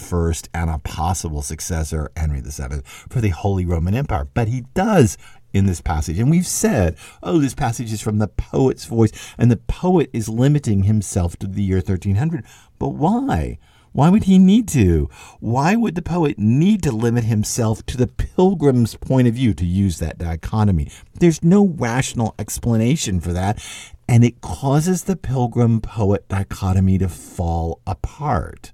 and 0.54 0.70
a 0.70 0.78
possible 0.78 1.42
successor, 1.42 2.10
Henry 2.16 2.40
VII, 2.40 2.80
for 3.08 3.20
the 3.20 3.30
Holy 3.30 3.64
Roman 3.64 3.94
Empire. 3.94 4.26
But 4.32 4.48
he 4.48 4.62
does 4.74 5.16
in 5.52 5.66
this 5.66 5.80
passage. 5.80 6.18
And 6.18 6.30
we've 6.30 6.46
said, 6.46 6.96
oh, 7.22 7.38
this 7.38 7.54
passage 7.54 7.92
is 7.92 8.00
from 8.00 8.18
the 8.18 8.28
poet's 8.28 8.84
voice, 8.84 9.12
and 9.38 9.50
the 9.50 9.56
poet 9.56 10.10
is 10.12 10.28
limiting 10.28 10.84
himself 10.84 11.36
to 11.38 11.46
the 11.46 11.62
year 11.62 11.76
1300. 11.76 12.44
But 12.78 12.90
why? 12.90 13.58
Why 13.92 14.08
would 14.08 14.24
he 14.24 14.38
need 14.38 14.68
to? 14.68 15.10
Why 15.40 15.76
would 15.76 15.96
the 15.96 16.02
poet 16.02 16.38
need 16.38 16.82
to 16.84 16.92
limit 16.92 17.24
himself 17.24 17.84
to 17.86 17.98
the 17.98 18.06
pilgrim's 18.06 18.96
point 18.96 19.28
of 19.28 19.34
view 19.34 19.52
to 19.52 19.66
use 19.66 19.98
that 19.98 20.16
dichotomy? 20.16 20.88
There's 21.12 21.44
no 21.44 21.66
rational 21.66 22.34
explanation 22.38 23.20
for 23.20 23.34
that, 23.34 23.62
and 24.08 24.24
it 24.24 24.40
causes 24.40 25.04
the 25.04 25.16
pilgrim 25.16 25.82
poet 25.82 26.26
dichotomy 26.28 26.96
to 26.98 27.08
fall 27.08 27.82
apart. 27.86 28.72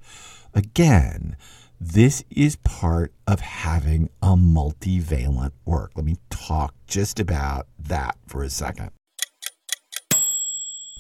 Again, 0.55 1.37
this 1.81 2.25
is 2.31 2.57
part 2.57 3.13
of 3.27 3.41
having 3.41 4.11
a 4.21 4.35
multivalent 4.35 5.53
work. 5.65 5.93
Let 5.95 6.05
me 6.05 6.17
talk 6.29 6.75
just 6.87 7.21
about 7.21 7.69
that 7.79 8.17
for 8.27 8.43
a 8.43 8.51
second. 8.51 8.91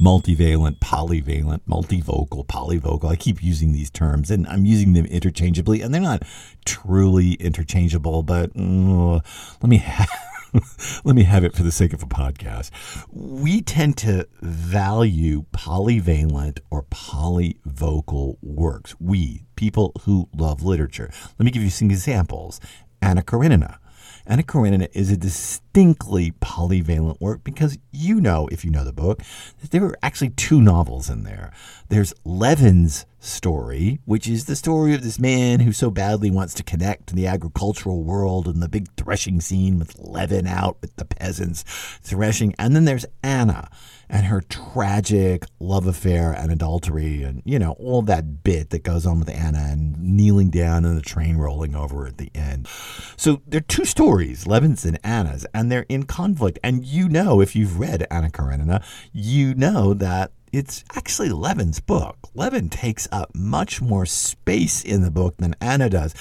Multivalent, 0.00 0.78
polyvalent, 0.78 1.62
multivocal, 1.68 2.47
polyvocal. 2.47 3.11
I 3.11 3.16
keep 3.16 3.42
using 3.42 3.73
these 3.73 3.90
terms 3.90 4.30
and 4.30 4.47
I'm 4.47 4.64
using 4.64 4.92
them 4.92 5.06
interchangeably, 5.06 5.82
and 5.82 5.92
they're 5.92 6.00
not 6.00 6.23
truly 6.64 7.32
interchangeable, 7.35 8.23
but 8.23 8.52
uh, 8.56 9.14
let 9.61 9.68
me 9.68 9.76
have. 9.78 10.27
let 11.05 11.14
me 11.14 11.25
have 11.25 11.45
it 11.45 11.55
for 11.55 11.62
the 11.62 11.73
sake 11.73 11.93
of 11.93 12.02
a 12.02 12.07
podcast. 12.07 12.71
We 13.12 13.61
tend 13.61 13.97
to 13.99 14.26
value 14.40 15.45
polyvalent 15.52 16.61
or 16.71 16.85
polyvocal 16.85 18.37
works. 18.43 18.95
We, 18.99 19.45
people 19.57 19.93
who 20.02 20.28
love 20.37 20.62
literature. 20.62 21.11
Let 21.38 21.45
me 21.45 21.50
give 21.50 21.62
you 21.62 21.71
some 21.71 21.90
examples. 21.90 22.61
Anna 23.02 23.23
Karenina. 23.23 23.78
Anna 24.26 24.43
Karenina 24.43 24.88
is 24.93 25.11
a 25.11 25.17
distinct 25.17 25.68
distinctly 25.78 26.32
polyvalent 26.40 27.20
work 27.20 27.44
because 27.44 27.78
you 27.92 28.20
know, 28.20 28.49
if 28.50 28.64
you 28.64 28.70
know 28.70 28.82
the 28.82 28.92
book, 28.92 29.23
that 29.61 29.70
there 29.70 29.85
are 29.85 29.99
actually 30.02 30.30
two 30.30 30.61
novels 30.61 31.08
in 31.08 31.23
there. 31.23 31.52
There's 31.88 32.12
Levin's 32.25 33.06
story, 33.20 33.99
which 34.04 34.28
is 34.28 34.44
the 34.44 34.56
story 34.56 34.94
of 34.94 35.02
this 35.02 35.18
man 35.18 35.61
who 35.61 35.73
so 35.73 35.90
badly 35.90 36.30
wants 36.30 36.54
to 36.54 36.62
connect 36.62 37.08
to 37.08 37.14
the 37.14 37.26
agricultural 37.26 38.02
world 38.02 38.47
and 38.47 38.62
the 38.62 38.68
big 38.68 38.88
threshing 38.97 39.40
scene 39.40 39.78
with 39.78 39.99
Levin 39.99 40.47
out 40.47 40.78
with 40.80 40.94
the 40.97 41.04
peasants 41.04 41.64
threshing. 42.02 42.54
And 42.58 42.76
then 42.76 42.85
there's 42.85 43.06
Anna 43.23 43.68
and 44.08 44.26
her 44.26 44.40
tragic 44.40 45.44
love 45.61 45.87
affair 45.87 46.32
and 46.32 46.50
adultery 46.50 47.23
and, 47.23 47.42
you 47.44 47.58
know, 47.58 47.73
all 47.73 48.02
that 48.02 48.42
bit 48.42 48.70
that 48.70 48.82
goes 48.82 49.04
on 49.04 49.18
with 49.18 49.28
Anna 49.28 49.58
and 49.58 49.99
kneeling 49.99 50.50
down 50.50 50.85
and 50.85 50.97
the 50.97 51.02
train 51.02 51.37
rolling 51.37 51.75
over 51.75 52.06
at 52.06 52.18
the 52.18 52.30
end. 52.35 52.68
So 53.16 53.42
there 53.47 53.58
are 53.58 53.62
two 53.62 53.85
stories, 53.85 54.47
Levin's 54.47 54.85
and 54.85 54.99
Anna's, 55.04 55.44
and 55.52 55.68
they're 55.71 55.87
in 55.89 56.05
conflict. 56.05 56.59
And 56.63 56.85
you 56.85 57.09
know, 57.09 57.41
if 57.41 57.55
you've 57.55 57.79
read 57.79 58.07
Anna 58.11 58.31
Karenina, 58.31 58.83
you 59.13 59.55
know 59.55 59.95
that 59.95 60.33
it's 60.53 60.85
actually 60.95 61.29
Levin's 61.29 61.81
book. 61.81 62.17
Levin 62.35 62.69
takes 62.69 63.07
up 63.13 63.35
much 63.35 63.83
more 63.83 64.07
space 64.07 64.83
in 64.83 65.03
the 65.03 65.11
book 65.11 65.37
than 65.39 65.55
Anna 65.61 65.91
does. 65.91 66.15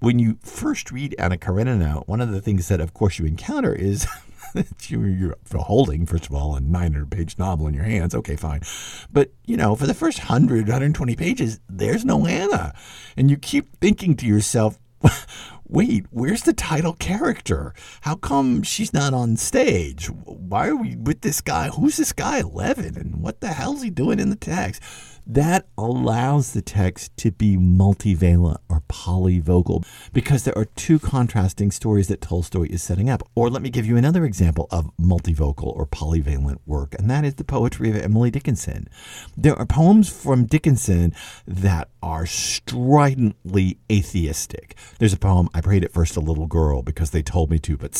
When 0.00 0.18
you 0.18 0.38
first 0.42 0.90
read 0.90 1.14
Anna 1.18 1.36
Karenina, 1.36 2.02
one 2.06 2.20
of 2.20 2.30
the 2.30 2.40
things 2.40 2.68
that, 2.68 2.80
of 2.80 2.94
course, 2.94 3.18
you 3.18 3.26
encounter 3.26 3.74
is 3.74 4.06
that 4.54 4.90
you're 4.90 5.36
holding, 5.52 6.06
first 6.06 6.26
of 6.26 6.34
all, 6.34 6.56
a 6.56 6.60
900 6.60 7.10
page 7.10 7.38
novel 7.38 7.66
in 7.66 7.74
your 7.74 7.84
hands. 7.84 8.14
Okay, 8.14 8.36
fine. 8.36 8.62
But, 9.12 9.32
you 9.44 9.56
know, 9.56 9.74
for 9.74 9.86
the 9.86 9.94
first 9.94 10.18
100, 10.18 10.62
120 10.62 11.16
pages, 11.16 11.60
there's 11.68 12.04
no 12.04 12.26
Anna. 12.26 12.74
And 13.16 13.30
you 13.30 13.36
keep 13.36 13.76
thinking 13.80 14.16
to 14.16 14.26
yourself, 14.26 14.78
wait, 15.66 16.06
where's 16.10 16.42
the 16.42 16.52
title 16.52 16.94
character? 16.94 17.74
How 18.02 18.16
come 18.16 18.62
she's 18.62 18.92
not 18.92 19.14
on 19.14 19.36
stage? 19.36 20.06
Why 20.06 20.68
are 20.68 20.76
we 20.76 20.96
with 20.96 21.22
this 21.22 21.40
guy? 21.40 21.68
Who's 21.68 21.96
this 21.96 22.12
guy, 22.12 22.42
Levin? 22.42 22.96
And 22.96 23.22
what 23.22 23.40
the 23.40 23.48
hell's 23.48 23.82
he 23.82 23.90
doing 23.90 24.20
in 24.20 24.30
the 24.30 24.36
text? 24.36 24.82
That 25.26 25.66
allows 25.78 26.52
the 26.52 26.62
text 26.62 27.16
to 27.18 27.30
be 27.30 27.56
multivalent 27.56 28.58
or 28.68 28.82
polyvocal 28.88 29.84
because 30.12 30.44
there 30.44 30.56
are 30.56 30.64
two 30.64 30.98
contrasting 30.98 31.70
stories 31.70 32.08
that 32.08 32.20
Tolstoy 32.20 32.66
is 32.68 32.82
setting 32.82 33.08
up. 33.08 33.22
Or 33.34 33.48
let 33.48 33.62
me 33.62 33.70
give 33.70 33.86
you 33.86 33.96
another 33.96 34.24
example 34.24 34.68
of 34.70 34.90
multivocal 34.98 35.66
or 35.66 35.86
polyvalent 35.86 36.58
work, 36.66 36.94
and 36.98 37.10
that 37.10 37.24
is 37.24 37.34
the 37.34 37.44
poetry 37.44 37.90
of 37.90 37.96
Emily 37.96 38.30
Dickinson. 38.30 38.88
There 39.36 39.56
are 39.56 39.66
poems 39.66 40.08
from 40.08 40.46
Dickinson 40.46 41.14
that 41.46 41.88
are 42.02 42.26
stridently 42.26 43.78
atheistic. 43.90 44.76
There's 44.98 45.12
a 45.12 45.18
poem, 45.18 45.48
I 45.54 45.60
prayed 45.60 45.84
at 45.84 45.92
first 45.92 46.16
a 46.16 46.20
little 46.20 46.46
girl 46.46 46.82
because 46.82 47.10
they 47.10 47.22
told 47.22 47.50
me 47.50 47.58
to, 47.60 47.76
but 47.76 47.94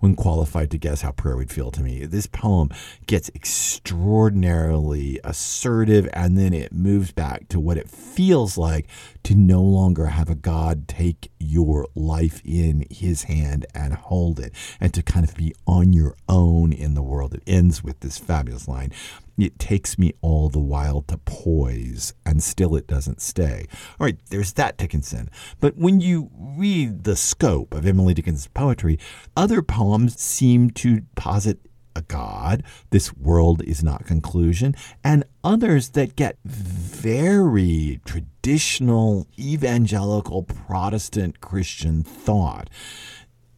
when 0.00 0.14
qualified 0.14 0.70
to 0.70 0.78
guess 0.78 1.02
how 1.02 1.12
prayer 1.12 1.36
would 1.36 1.50
feel 1.50 1.70
to 1.70 1.82
me. 1.82 2.04
This 2.04 2.26
poem 2.26 2.70
gets 3.06 3.30
extraordinarily 3.34 5.20
assertive 5.24 6.08
and 6.12 6.36
then 6.36 6.52
it 6.52 6.72
moves 6.72 7.12
back 7.12 7.48
to 7.48 7.60
what 7.60 7.76
it 7.76 7.88
feels 7.88 8.58
like 8.58 8.88
to 9.22 9.34
no 9.34 9.62
longer 9.62 10.06
have 10.06 10.28
a 10.28 10.34
God 10.34 10.88
take 10.88 11.30
your 11.38 11.86
life 11.94 12.42
in 12.44 12.86
his 12.90 13.24
hand 13.24 13.66
and 13.74 13.94
hold 13.94 14.40
it 14.40 14.52
and 14.80 14.92
to 14.94 15.02
kind 15.02 15.28
of 15.28 15.34
be 15.36 15.54
on 15.66 15.92
your 15.92 16.16
own 16.28 16.72
in 16.72 16.94
the 16.94 17.02
world. 17.02 17.34
It 17.34 17.42
ends 17.46 17.84
with 17.84 18.00
this 18.00 18.18
fabulous 18.18 18.66
line 18.66 18.92
it 19.38 19.58
takes 19.58 19.98
me 19.98 20.12
all 20.20 20.48
the 20.48 20.58
while 20.58 21.02
to 21.02 21.18
poise, 21.18 22.14
and 22.24 22.42
still 22.42 22.76
it 22.76 22.86
doesn't 22.86 23.20
stay. 23.20 23.66
All 23.98 24.04
right, 24.04 24.18
there's 24.30 24.52
that 24.54 24.76
Dickinson. 24.76 25.30
But 25.60 25.76
when 25.76 26.00
you 26.00 26.30
read 26.34 27.04
the 27.04 27.16
scope 27.16 27.74
of 27.74 27.86
Emily 27.86 28.14
Dickinson's 28.14 28.48
poetry, 28.48 28.98
other 29.36 29.62
poems 29.62 30.20
seem 30.20 30.70
to 30.70 31.02
posit 31.14 31.58
a 31.94 32.02
God, 32.02 32.62
this 32.90 33.14
world 33.14 33.62
is 33.62 33.82
not 33.82 34.06
conclusion, 34.06 34.74
and 35.04 35.24
others 35.44 35.90
that 35.90 36.16
get 36.16 36.38
very 36.44 38.00
traditional 38.04 39.26
evangelical 39.38 40.42
Protestant 40.42 41.40
Christian 41.40 42.02
thought 42.02 42.70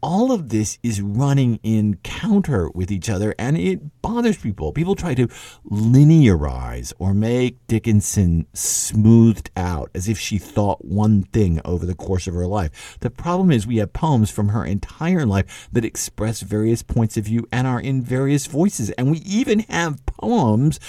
all 0.05 0.33
of 0.33 0.51
this 0.51 0.79
is 0.83 1.01
running 1.01 1.59
in 1.63 1.97
counter 2.03 2.69
with 2.75 2.91
each 2.91 3.09
other 3.09 3.35
and 3.39 3.57
it 3.57 4.03
bothers 4.03 4.37
people. 4.37 4.71
People 4.71 4.95
try 4.95 5.15
to 5.15 5.29
linearize 5.67 6.93
or 6.99 7.15
make 7.15 7.67
Dickinson 7.69 8.47
smoothed 8.53 9.51
out 9.57 9.91
as 9.95 10.07
if 10.07 10.19
she 10.19 10.37
thought 10.37 10.85
one 10.85 11.23
thing 11.23 11.59
over 11.65 11.87
the 11.87 11.95
course 11.95 12.27
of 12.27 12.35
her 12.35 12.47
life. 12.47 12.99
The 13.01 13.09
problem 13.09 13.51
is 13.51 13.67
we 13.67 13.79
have 13.79 13.95
poems 13.95 14.31
from 14.31 14.51
her 14.51 14.67
entire 14.67 15.25
life 15.25 15.71
that 15.73 15.87
express 15.87 16.43
various 16.43 16.83
points 16.83 17.17
of 17.17 17.25
view 17.25 17.49
and 17.51 17.67
are 17.67 17.81
in 17.81 18.03
various 18.03 18.45
voices. 18.45 18.91
And 18.91 19.11
we 19.11 19.19
even 19.21 19.61
have 19.61 20.05
poems 20.05 20.81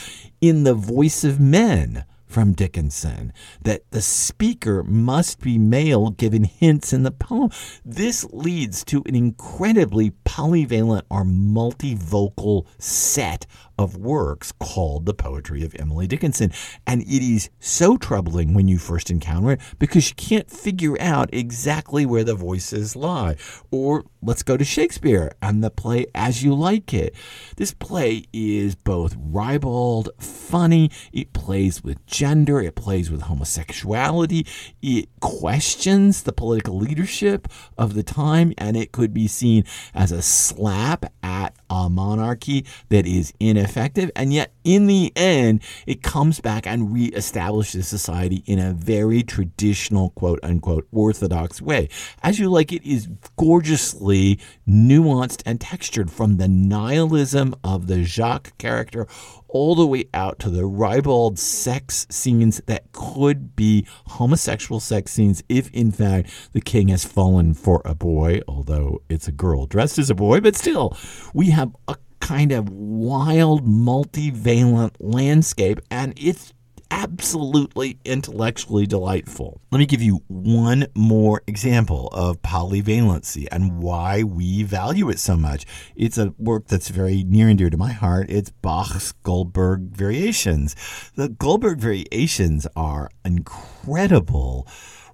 in 0.42 0.66
the 0.66 0.74
voice 0.74 1.24
of 1.24 1.40
men 1.40 2.04
from 2.36 2.52
Dickinson 2.52 3.32
that 3.62 3.90
the 3.92 4.02
speaker 4.02 4.84
must 4.84 5.40
be 5.40 5.58
male, 5.58 6.10
given 6.10 6.44
hints 6.44 6.92
in 6.92 7.04
the 7.04 7.12
poem. 7.12 7.50
This 7.86 8.26
leads 8.26 8.84
to 8.86 9.02
an 9.06 9.16
incredibly 9.16 10.12
polyvalent 10.26 11.04
or 11.10 11.24
multivocal 11.24 12.68
set 12.78 13.46
of 13.78 13.98
works 13.98 14.52
called 14.52 15.06
The 15.06 15.14
Poetry 15.14 15.64
of 15.64 15.76
Emily 15.78 16.08
Dickinson. 16.08 16.52
And 16.86 17.02
it 17.02 17.24
is 17.24 17.50
so 17.60 17.98
troubling 17.98 18.54
when 18.54 18.68
you 18.68 18.78
first 18.78 19.10
encounter 19.10 19.52
it 19.52 19.62
because 19.80 20.10
you 20.10 20.16
can't 20.16 20.50
figure 20.50 20.96
out 21.00 21.30
exactly 21.34 22.06
where 22.06 22.24
the 22.24 22.36
voices 22.36 22.96
lie. 22.96 23.36
Or 23.72 24.04
let's 24.22 24.44
go 24.44 24.58
to 24.58 24.64
Shakespeare 24.64 25.32
and 25.42 25.64
the 25.64 25.70
play 25.70 26.06
As 26.16 26.44
You 26.44 26.54
Like 26.54 26.94
It. 26.94 27.16
This 27.58 27.74
play 27.74 28.26
is 28.34 28.76
both 28.76 29.16
ribald, 29.18 30.10
funny, 30.20 30.92
it 31.12 31.34
plays 31.34 31.84
with 31.84 32.06
gender, 32.06 32.62
it 32.62 32.76
plays 32.76 33.12
with 33.12 33.24
homosexuality, 33.24 34.46
it 34.82 35.10
questions 35.20 36.24
the 36.24 36.34
political 36.34 36.78
leadership 36.78 37.48
of 37.78 37.94
the 37.94 38.04
time, 38.04 38.54
and 38.58 38.78
it 38.78 38.92
could 38.92 39.14
be 39.14 39.28
seen 39.28 39.64
as 39.94 40.12
a 40.12 40.22
slap 40.22 41.12
at 41.24 41.56
a 41.76 41.90
monarchy 41.90 42.66
that 42.90 43.06
is 43.06 43.34
ineffective. 43.40 44.12
And 44.16 44.34
yet, 44.34 44.55
in 44.66 44.88
the 44.88 45.14
end, 45.16 45.62
it 45.88 46.04
comes 46.04 46.42
back 46.42 46.68
and 46.68 46.90
reestablishes 46.90 47.86
society 47.86 48.44
in 48.46 48.60
a 48.60 48.74
very 48.74 49.24
traditional, 49.24 50.10
quote 50.10 50.40
unquote, 50.44 50.88
orthodox 50.92 51.62
way. 51.62 51.88
As 52.24 52.40
You 52.40 52.50
Like 52.50 52.74
It 52.74 52.84
is 52.84 53.08
gorgeously 53.38 54.40
nuanced 54.68 55.44
and 55.46 55.62
textured 55.62 56.12
from 56.12 56.38
the 56.38 56.48
nihilism 56.48 57.56
of 57.64 57.88
the 57.88 58.04
Jacques 58.04 58.58
character 58.58 59.08
all 59.56 59.76
the 59.76 59.88
way 59.88 60.04
out 60.14 60.38
to 60.40 60.50
the 60.50 60.66
ribald 60.66 61.40
sex 61.40 62.06
scenes 62.10 62.62
that 62.66 62.92
could 62.92 63.56
be 63.56 63.88
homosexual 64.08 64.82
sex 64.82 65.14
scenes 65.14 65.44
if, 65.48 65.72
in 65.72 65.94
fact, 65.94 66.50
the 66.52 66.60
king 66.60 66.90
has 66.90 67.06
fallen 67.06 67.54
for 67.54 67.82
a 67.86 67.96
boy, 67.96 68.42
although 68.50 69.02
it's 69.08 69.30
a 69.30 69.32
girl 69.32 69.66
dressed 69.66 69.98
as 69.98 70.10
a 70.10 70.16
boy, 70.16 70.42
but 70.42 70.58
still, 70.58 70.98
we 71.34 71.52
have 71.52 71.74
a 71.88 71.96
kind 72.26 72.52
of 72.52 72.68
wild, 72.72 73.68
multivalent 73.68 74.96
landscape, 75.00 75.80
and 75.92 76.12
it's 76.18 76.54
absolutely 76.90 78.00
intellectually 78.04 78.88
delightful. 78.88 79.62
Let 79.70 79.78
me 79.78 79.86
give 79.86 80.02
you 80.02 80.24
one 80.28 80.88
more 80.96 81.44
example 81.46 82.08
of 82.08 82.42
polyvalency 82.42 83.48
and 83.52 83.78
why 83.78 84.24
we 84.24 84.64
value 84.64 85.08
it 85.10 85.20
so 85.20 85.38
much. 85.38 85.68
It's 85.96 86.18
a 86.18 86.34
work 86.40 86.66
that's 86.66 86.90
very 86.90 87.24
near 87.24 87.48
and 87.48 87.60
dear 87.60 87.70
to 87.70 87.78
my 87.78 87.92
heart. 87.92 88.26
It's 88.32 88.50
Bach's 88.50 89.12
Goldberg 89.12 89.96
Variations. 89.96 90.76
The 91.14 91.30
Goldberg 91.30 91.78
Variations 91.78 92.66
are 92.76 93.12
incredible 93.24 94.68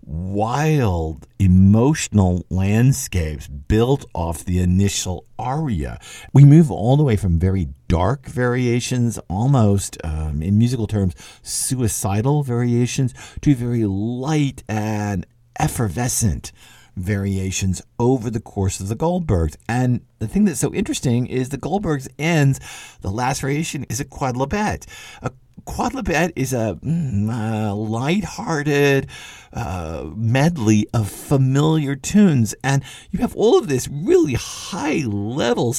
wild 0.03 1.27
emotional 1.39 2.45
landscapes 2.49 3.47
built 3.47 4.05
off 4.13 4.43
the 4.45 4.59
initial 4.59 5.25
aria. 5.37 5.99
We 6.33 6.45
move 6.45 6.71
all 6.71 6.97
the 6.97 7.03
way 7.03 7.15
from 7.15 7.39
very 7.39 7.69
dark 7.87 8.27
variations, 8.27 9.19
almost 9.29 9.97
um, 10.03 10.41
in 10.41 10.57
musical 10.57 10.87
terms, 10.87 11.13
suicidal 11.41 12.43
variations, 12.43 13.13
to 13.41 13.55
very 13.55 13.85
light 13.85 14.63
and 14.67 15.25
effervescent 15.59 16.51
variations 16.95 17.81
over 17.99 18.29
the 18.29 18.39
course 18.39 18.79
of 18.79 18.87
the 18.87 18.95
Goldbergs. 18.95 19.55
And 19.67 20.01
the 20.19 20.27
thing 20.27 20.45
that's 20.45 20.59
so 20.59 20.73
interesting 20.73 21.27
is 21.27 21.49
the 21.49 21.57
Goldbergs 21.57 22.07
ends, 22.19 22.59
the 23.01 23.11
last 23.11 23.41
variation 23.41 23.85
is 23.85 23.99
a 23.99 24.05
quodlibet. 24.05 24.85
A 25.21 25.31
quodlibet 25.65 26.33
is 26.35 26.53
a 26.53 26.79
mm, 26.83 27.89
light-hearted 27.89 29.07
uh, 29.53 30.09
medley 30.15 30.87
of 30.93 31.09
familiar 31.09 31.95
tunes, 31.95 32.55
and 32.63 32.83
you 33.11 33.19
have 33.19 33.35
all 33.35 33.57
of 33.57 33.67
this 33.67 33.87
really 33.87 34.33
high-level, 34.33 35.73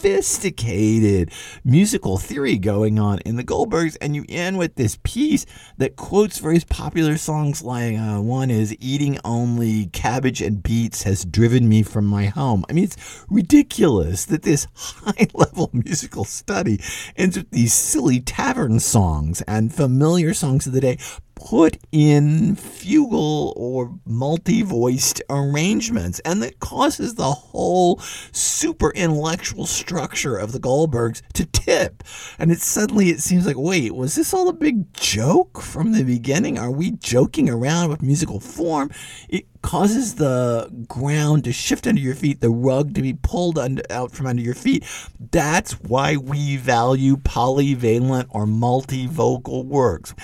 sophisticated 0.00 1.30
musical 1.62 2.16
theory 2.16 2.56
going 2.56 2.98
on 2.98 3.18
in 3.26 3.36
the 3.36 3.44
Goldbergs, 3.44 3.98
and 4.00 4.16
you 4.16 4.24
end 4.30 4.56
with 4.56 4.76
this 4.76 4.98
piece 5.02 5.44
that 5.76 5.96
quotes 5.96 6.38
various 6.38 6.64
popular 6.64 7.18
songs 7.18 7.62
like 7.62 7.98
uh, 7.98 8.18
one 8.18 8.50
is 8.50 8.74
Eating 8.80 9.18
Only 9.26 9.86
Cabbage 9.88 10.40
and 10.40 10.62
Beets 10.62 11.02
Has 11.02 11.26
Driven 11.26 11.68
Me 11.68 11.82
From 11.82 12.06
My 12.06 12.26
Home. 12.26 12.64
I 12.70 12.72
mean, 12.72 12.84
it's 12.84 13.26
ridiculous 13.28 14.24
that 14.24 14.42
this 14.42 14.66
high 14.74 15.28
level 15.34 15.68
musical 15.74 16.24
study 16.24 16.80
ends 17.14 17.36
with 17.36 17.50
these 17.50 17.74
silly 17.74 18.20
tavern 18.20 18.80
songs 18.80 19.42
and 19.42 19.74
familiar 19.74 20.32
songs 20.32 20.66
of 20.66 20.72
the 20.72 20.80
day 20.80 20.96
put 21.48 21.78
in 21.90 22.54
fugal 22.54 23.52
or 23.56 23.98
multi 24.04 24.62
voiced 24.62 25.22
arrangements. 25.30 26.20
And 26.20 26.42
that 26.42 26.60
causes 26.60 27.14
the 27.14 27.32
whole 27.32 27.98
super 28.32 28.90
intellectual 28.92 29.66
structure 29.66 30.36
of 30.36 30.52
the 30.52 30.60
Goldbergs 30.60 31.22
to 31.34 31.46
tip. 31.46 32.04
And 32.38 32.52
it 32.52 32.60
suddenly 32.60 33.10
it 33.10 33.20
seems 33.20 33.46
like, 33.46 33.58
wait, 33.58 33.94
was 33.94 34.14
this 34.14 34.34
all 34.34 34.48
a 34.48 34.52
big 34.52 34.92
joke 34.92 35.60
from 35.60 35.92
the 35.92 36.04
beginning? 36.04 36.58
Are 36.58 36.70
we 36.70 36.92
joking 36.92 37.48
around 37.48 37.90
with 37.90 38.02
musical 38.02 38.40
form? 38.40 38.90
It 39.28 39.46
causes 39.62 40.14
the 40.14 40.68
ground 40.88 41.44
to 41.44 41.52
shift 41.52 41.86
under 41.86 42.00
your 42.00 42.14
feet, 42.14 42.40
the 42.40 42.50
rug 42.50 42.94
to 42.94 43.02
be 43.02 43.12
pulled 43.14 43.58
under, 43.58 43.82
out 43.90 44.10
from 44.10 44.26
under 44.26 44.42
your 44.42 44.54
feet. 44.54 44.84
That's 45.18 45.72
why 45.80 46.16
we 46.16 46.56
value 46.56 47.16
polyvalent 47.16 48.26
or 48.30 48.46
multivocal 48.46 49.64
works. 49.64 50.14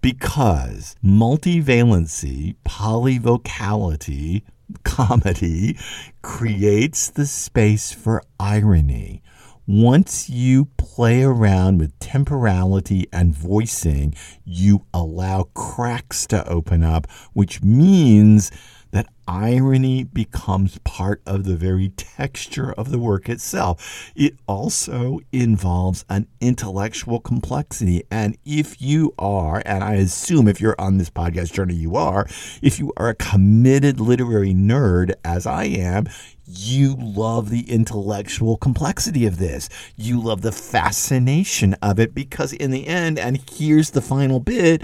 Because 0.00 0.96
multivalency, 1.04 2.56
polyvocality, 2.64 4.42
comedy 4.84 5.78
creates 6.22 7.10
the 7.10 7.26
space 7.26 7.92
for 7.92 8.22
irony. 8.38 9.22
Once 9.66 10.28
you 10.28 10.66
play 10.76 11.22
around 11.22 11.78
with 11.78 11.98
temporality 11.98 13.06
and 13.10 13.34
voicing, 13.34 14.14
you 14.44 14.84
allow 14.92 15.44
cracks 15.54 16.26
to 16.26 16.46
open 16.46 16.82
up, 16.82 17.10
which 17.32 17.62
means 17.62 18.50
that 18.94 19.08
irony 19.26 20.04
becomes 20.04 20.78
part 20.84 21.20
of 21.26 21.42
the 21.42 21.56
very 21.56 21.88
texture 21.88 22.72
of 22.74 22.92
the 22.92 22.98
work 22.98 23.28
itself. 23.28 24.12
It 24.14 24.36
also 24.46 25.18
involves 25.32 26.04
an 26.08 26.28
intellectual 26.40 27.18
complexity. 27.18 28.04
And 28.08 28.38
if 28.44 28.80
you 28.80 29.12
are, 29.18 29.64
and 29.66 29.82
I 29.82 29.94
assume 29.94 30.46
if 30.46 30.60
you're 30.60 30.80
on 30.80 30.98
this 30.98 31.10
podcast 31.10 31.52
journey, 31.52 31.74
you 31.74 31.96
are, 31.96 32.26
if 32.62 32.78
you 32.78 32.92
are 32.96 33.08
a 33.08 33.16
committed 33.16 33.98
literary 33.98 34.54
nerd, 34.54 35.12
as 35.24 35.44
I 35.44 35.64
am, 35.64 36.06
you 36.46 36.94
love 36.96 37.50
the 37.50 37.68
intellectual 37.68 38.56
complexity 38.56 39.26
of 39.26 39.38
this. 39.38 39.68
You 39.96 40.20
love 40.20 40.42
the 40.42 40.52
fascination 40.52 41.74
of 41.82 41.98
it 41.98 42.14
because, 42.14 42.52
in 42.52 42.70
the 42.70 42.86
end, 42.86 43.18
and 43.18 43.40
here's 43.50 43.90
the 43.90 44.02
final 44.02 44.38
bit 44.38 44.82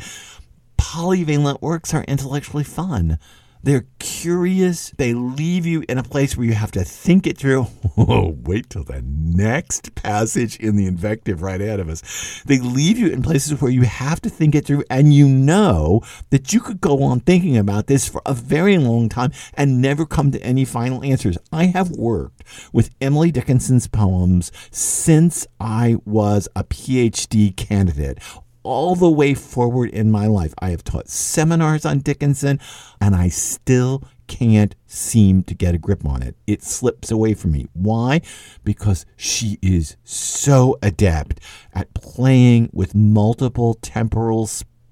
polyvalent 0.78 1.62
works 1.62 1.94
are 1.94 2.02
intellectually 2.04 2.64
fun. 2.64 3.18
They're 3.62 3.86
curious. 3.98 4.90
They 4.96 5.12
leave 5.12 5.66
you 5.66 5.84
in 5.88 5.98
a 5.98 6.02
place 6.02 6.36
where 6.36 6.46
you 6.46 6.54
have 6.54 6.70
to 6.72 6.84
think 6.84 7.26
it 7.26 7.38
through. 7.38 7.66
Oh, 7.96 8.34
wait 8.44 8.70
till 8.70 8.84
the 8.84 9.02
next 9.04 9.94
passage 9.94 10.56
in 10.56 10.76
the 10.76 10.86
invective 10.86 11.42
right 11.42 11.60
ahead 11.60 11.80
of 11.80 11.88
us. 11.90 12.42
They 12.46 12.58
leave 12.58 12.96
you 12.96 13.08
in 13.08 13.22
places 13.22 13.60
where 13.60 13.70
you 13.70 13.82
have 13.82 14.22
to 14.22 14.30
think 14.30 14.54
it 14.54 14.64
through, 14.64 14.84
and 14.88 15.12
you 15.12 15.28
know 15.28 16.00
that 16.30 16.52
you 16.52 16.60
could 16.60 16.80
go 16.80 17.02
on 17.02 17.20
thinking 17.20 17.58
about 17.58 17.88
this 17.88 18.08
for 18.08 18.22
a 18.24 18.32
very 18.32 18.78
long 18.78 19.10
time 19.10 19.32
and 19.52 19.82
never 19.82 20.06
come 20.06 20.30
to 20.32 20.42
any 20.42 20.64
final 20.64 21.04
answers. 21.04 21.36
I 21.52 21.66
have 21.66 21.90
worked 21.90 22.42
with 22.72 22.94
Emily 23.02 23.30
Dickinson's 23.30 23.86
poems 23.86 24.50
since 24.70 25.46
I 25.60 25.96
was 26.06 26.48
a 26.56 26.64
PhD 26.64 27.54
candidate 27.54 28.18
all 28.62 28.94
the 28.94 29.10
way 29.10 29.34
forward 29.34 29.90
in 29.90 30.10
my 30.10 30.26
life. 30.26 30.54
I 30.58 30.70
have 30.70 30.84
taught 30.84 31.08
seminars 31.08 31.84
on 31.84 32.00
Dickinson, 32.00 32.60
and 33.00 33.14
I 33.14 33.28
still 33.28 34.04
can't 34.26 34.76
seem 34.86 35.42
to 35.42 35.54
get 35.54 35.74
a 35.74 35.78
grip 35.78 36.06
on 36.06 36.22
it. 36.22 36.36
It 36.46 36.62
slips 36.62 37.10
away 37.10 37.34
from 37.34 37.52
me. 37.52 37.66
Why? 37.72 38.20
Because 38.62 39.04
she 39.16 39.58
is 39.60 39.96
so 40.04 40.78
adept 40.82 41.40
at 41.74 41.92
playing 41.94 42.70
with 42.72 42.94
multiple 42.94 43.74
temporal 43.74 44.46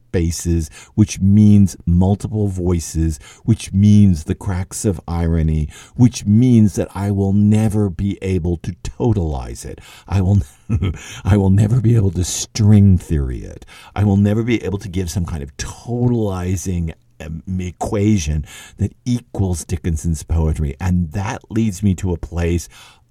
spaces, 0.08 0.70
which 0.94 1.20
means 1.20 1.76
multiple 1.84 2.48
voices, 2.48 3.18
which 3.44 3.72
means 3.74 4.24
the 4.24 4.34
cracks 4.34 4.86
of 4.86 5.00
irony, 5.06 5.68
which 5.96 6.24
means 6.24 6.76
that 6.76 6.88
I 6.94 7.10
will 7.10 7.34
never 7.34 7.90
be 7.90 8.18
able 8.22 8.56
to 8.58 8.72
totalize 8.82 9.66
it. 9.66 9.80
I 10.06 10.22
will 10.22 10.38
I 11.24 11.36
will 11.36 11.50
never 11.50 11.80
be 11.80 11.94
able 11.94 12.10
to 12.12 12.24
string 12.24 12.96
theory 12.96 13.42
it. 13.44 13.66
I 13.94 14.04
will 14.04 14.16
never 14.16 14.42
be 14.42 14.64
able 14.64 14.78
to 14.78 14.88
give 14.88 15.10
some 15.10 15.26
kind 15.26 15.42
of 15.42 15.54
totalizing 15.58 16.94
um, 17.20 17.42
equation 17.58 18.44
that 18.78 18.92
equals 19.04 19.64
Dickinson's 19.64 20.22
poetry. 20.22 20.74
And 20.80 21.12
that 21.12 21.50
leads 21.50 21.82
me 21.82 21.94
to 21.96 22.12
a 22.12 22.18
place 22.18 22.68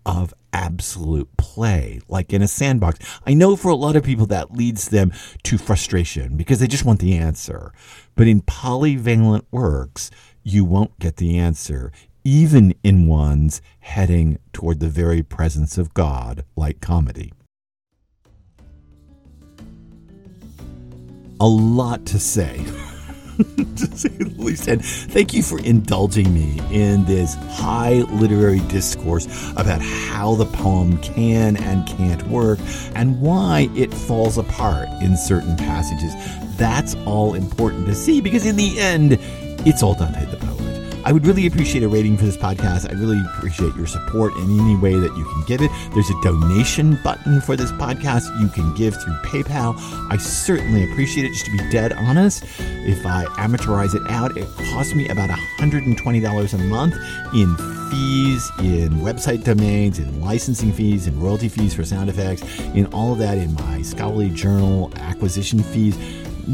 of 0.07 0.33
absolute 0.53 1.27
play, 1.35 1.99
like 2.07 2.31
in 2.31 2.41
a 2.41 2.47
sandbox. 2.47 2.97
I 3.25 3.33
know 3.33 3.57
for 3.57 3.69
a 3.69 3.75
lot 3.75 3.97
of 3.97 4.03
people 4.03 4.25
that 4.27 4.53
leads 4.53 4.87
them 4.87 5.11
to 5.43 5.57
frustration 5.57 6.37
because 6.37 6.59
they 6.59 6.67
just 6.67 6.85
want 6.85 7.01
the 7.01 7.17
answer. 7.17 7.73
But 8.15 8.27
in 8.27 8.41
polyvalent 8.41 9.45
works, 9.51 10.09
you 10.43 10.63
won't 10.63 10.97
get 10.97 11.17
the 11.17 11.37
answer, 11.37 11.91
even 12.23 12.73
in 12.83 13.05
ones 13.05 13.61
heading 13.79 14.39
toward 14.53 14.79
the 14.79 14.87
very 14.87 15.21
presence 15.21 15.77
of 15.77 15.93
God, 15.93 16.45
like 16.55 16.79
comedy. 16.79 17.33
A 21.39 21.47
lot 21.47 22.05
to 22.07 22.17
say. 22.17 22.65
to 23.91 23.97
say 23.97 24.09
the 24.09 24.33
least. 24.41 24.67
And 24.67 24.83
thank 24.83 25.33
you 25.33 25.43
for 25.43 25.59
indulging 25.59 26.33
me 26.33 26.59
in 26.71 27.05
this 27.05 27.35
high 27.35 28.01
literary 28.13 28.59
discourse 28.61 29.27
about 29.55 29.81
how 29.81 30.35
the 30.35 30.45
poem 30.45 30.97
can 30.99 31.57
and 31.57 31.87
can't 31.87 32.25
work 32.27 32.59
and 32.95 33.21
why 33.21 33.69
it 33.75 33.93
falls 33.93 34.37
apart 34.37 34.89
in 35.01 35.15
certain 35.15 35.55
passages. 35.57 36.13
That's 36.57 36.95
all 37.05 37.35
important 37.35 37.85
to 37.85 37.93
see 37.93 38.19
because, 38.19 38.45
in 38.45 38.55
the 38.55 38.79
end, 38.79 39.19
it's 39.65 39.83
all 39.83 39.93
done 39.93 40.07
Dante 40.13 40.31
the 40.31 40.37
poet. 40.37 40.66
I 41.07 41.13
would 41.13 41.25
really 41.25 41.47
appreciate 41.47 41.83
a 41.83 41.87
rating 41.87 42.17
for 42.17 42.25
this 42.25 42.35
podcast. 42.35 42.93
I 42.93 42.99
really 42.99 43.21
appreciate 43.37 43.73
your 43.77 43.87
support 43.87 44.35
in 44.35 44.59
any 44.59 44.75
way 44.75 44.93
that 44.93 45.15
you 45.15 45.23
can 45.23 45.41
give 45.47 45.61
it. 45.61 45.71
There's 45.93 46.09
a 46.09 46.21
donation 46.21 46.99
button 47.01 47.39
for 47.39 47.55
this 47.55 47.71
podcast 47.71 48.25
you 48.41 48.49
can 48.49 48.75
give 48.75 48.93
through 49.01 49.13
PayPal. 49.19 49.77
I 50.11 50.17
certainly 50.17 50.83
appreciate 50.91 51.25
it. 51.25 51.29
Just 51.29 51.45
to 51.45 51.51
be 51.53 51.59
dead 51.69 51.93
honest, 51.93 52.43
if 52.59 53.05
I 53.05 53.23
amortize 53.37 53.95
it 53.95 54.01
out, 54.11 54.35
it 54.35 54.49
costs 54.69 54.95
me 54.95 55.07
about 55.07 55.29
$120 55.29 56.53
a 56.53 56.57
month 56.57 56.95
in 57.33 57.55
fees, 57.89 58.51
in 58.59 58.89
website 58.99 59.45
domains, 59.45 59.99
in 59.99 60.19
licensing 60.19 60.73
fees, 60.73 61.07
in 61.07 61.17
royalty 61.21 61.47
fees 61.47 61.73
for 61.73 61.85
sound 61.85 62.09
effects, 62.09 62.43
in 62.75 62.85
all 62.87 63.13
of 63.13 63.19
that, 63.19 63.37
in 63.37 63.53
my 63.53 63.81
scholarly 63.81 64.29
journal 64.29 64.91
acquisition 64.97 65.63
fees 65.63 65.97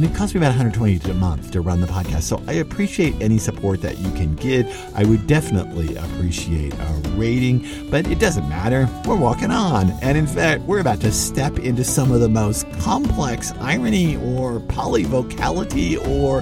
it 0.01 0.15
costs 0.15 0.33
me 0.33 0.39
about 0.39 0.49
120 0.49 1.11
a 1.11 1.13
month 1.13 1.51
to 1.51 1.61
run 1.61 1.81
the 1.81 1.87
podcast. 1.87 2.23
So 2.23 2.41
I 2.47 2.53
appreciate 2.53 3.13
any 3.21 3.37
support 3.37 3.81
that 3.81 3.99
you 3.99 4.09
can 4.11 4.35
give. 4.35 4.65
I 4.95 5.03
would 5.03 5.27
definitely 5.27 5.95
appreciate 5.95 6.73
a 6.73 7.01
rating, 7.15 7.67
but 7.91 8.07
it 8.07 8.19
doesn't 8.19 8.47
matter. 8.49 8.89
We're 9.05 9.17
walking 9.17 9.51
on. 9.51 9.91
And 10.01 10.17
in 10.17 10.25
fact, 10.25 10.63
we're 10.63 10.79
about 10.79 11.01
to 11.01 11.11
step 11.11 11.59
into 11.59 11.83
some 11.83 12.11
of 12.11 12.21
the 12.21 12.29
most 12.29 12.69
complex 12.79 13.51
irony 13.59 14.15
or 14.15 14.59
polyvocality 14.61 15.99
or 16.07 16.41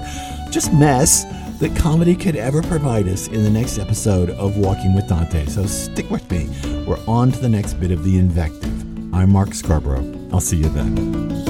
just 0.50 0.72
mess 0.72 1.24
that 1.58 1.76
comedy 1.76 2.16
could 2.16 2.36
ever 2.36 2.62
provide 2.62 3.06
us 3.06 3.28
in 3.28 3.42
the 3.42 3.50
next 3.50 3.78
episode 3.78 4.30
of 4.30 4.56
Walking 4.56 4.94
with 4.94 5.08
Dante. 5.08 5.46
So 5.46 5.66
stick 5.66 6.10
with 6.10 6.28
me. 6.30 6.48
We're 6.86 6.98
on 7.06 7.32
to 7.32 7.38
the 7.38 7.48
next 7.48 7.74
bit 7.74 7.90
of 7.90 8.02
the 8.02 8.18
invective. 8.18 8.72
I'm 9.14 9.30
Mark 9.30 9.50
Scarbrough. 9.50 10.32
I'll 10.32 10.40
see 10.40 10.56
you 10.56 10.68
then. 10.70 11.41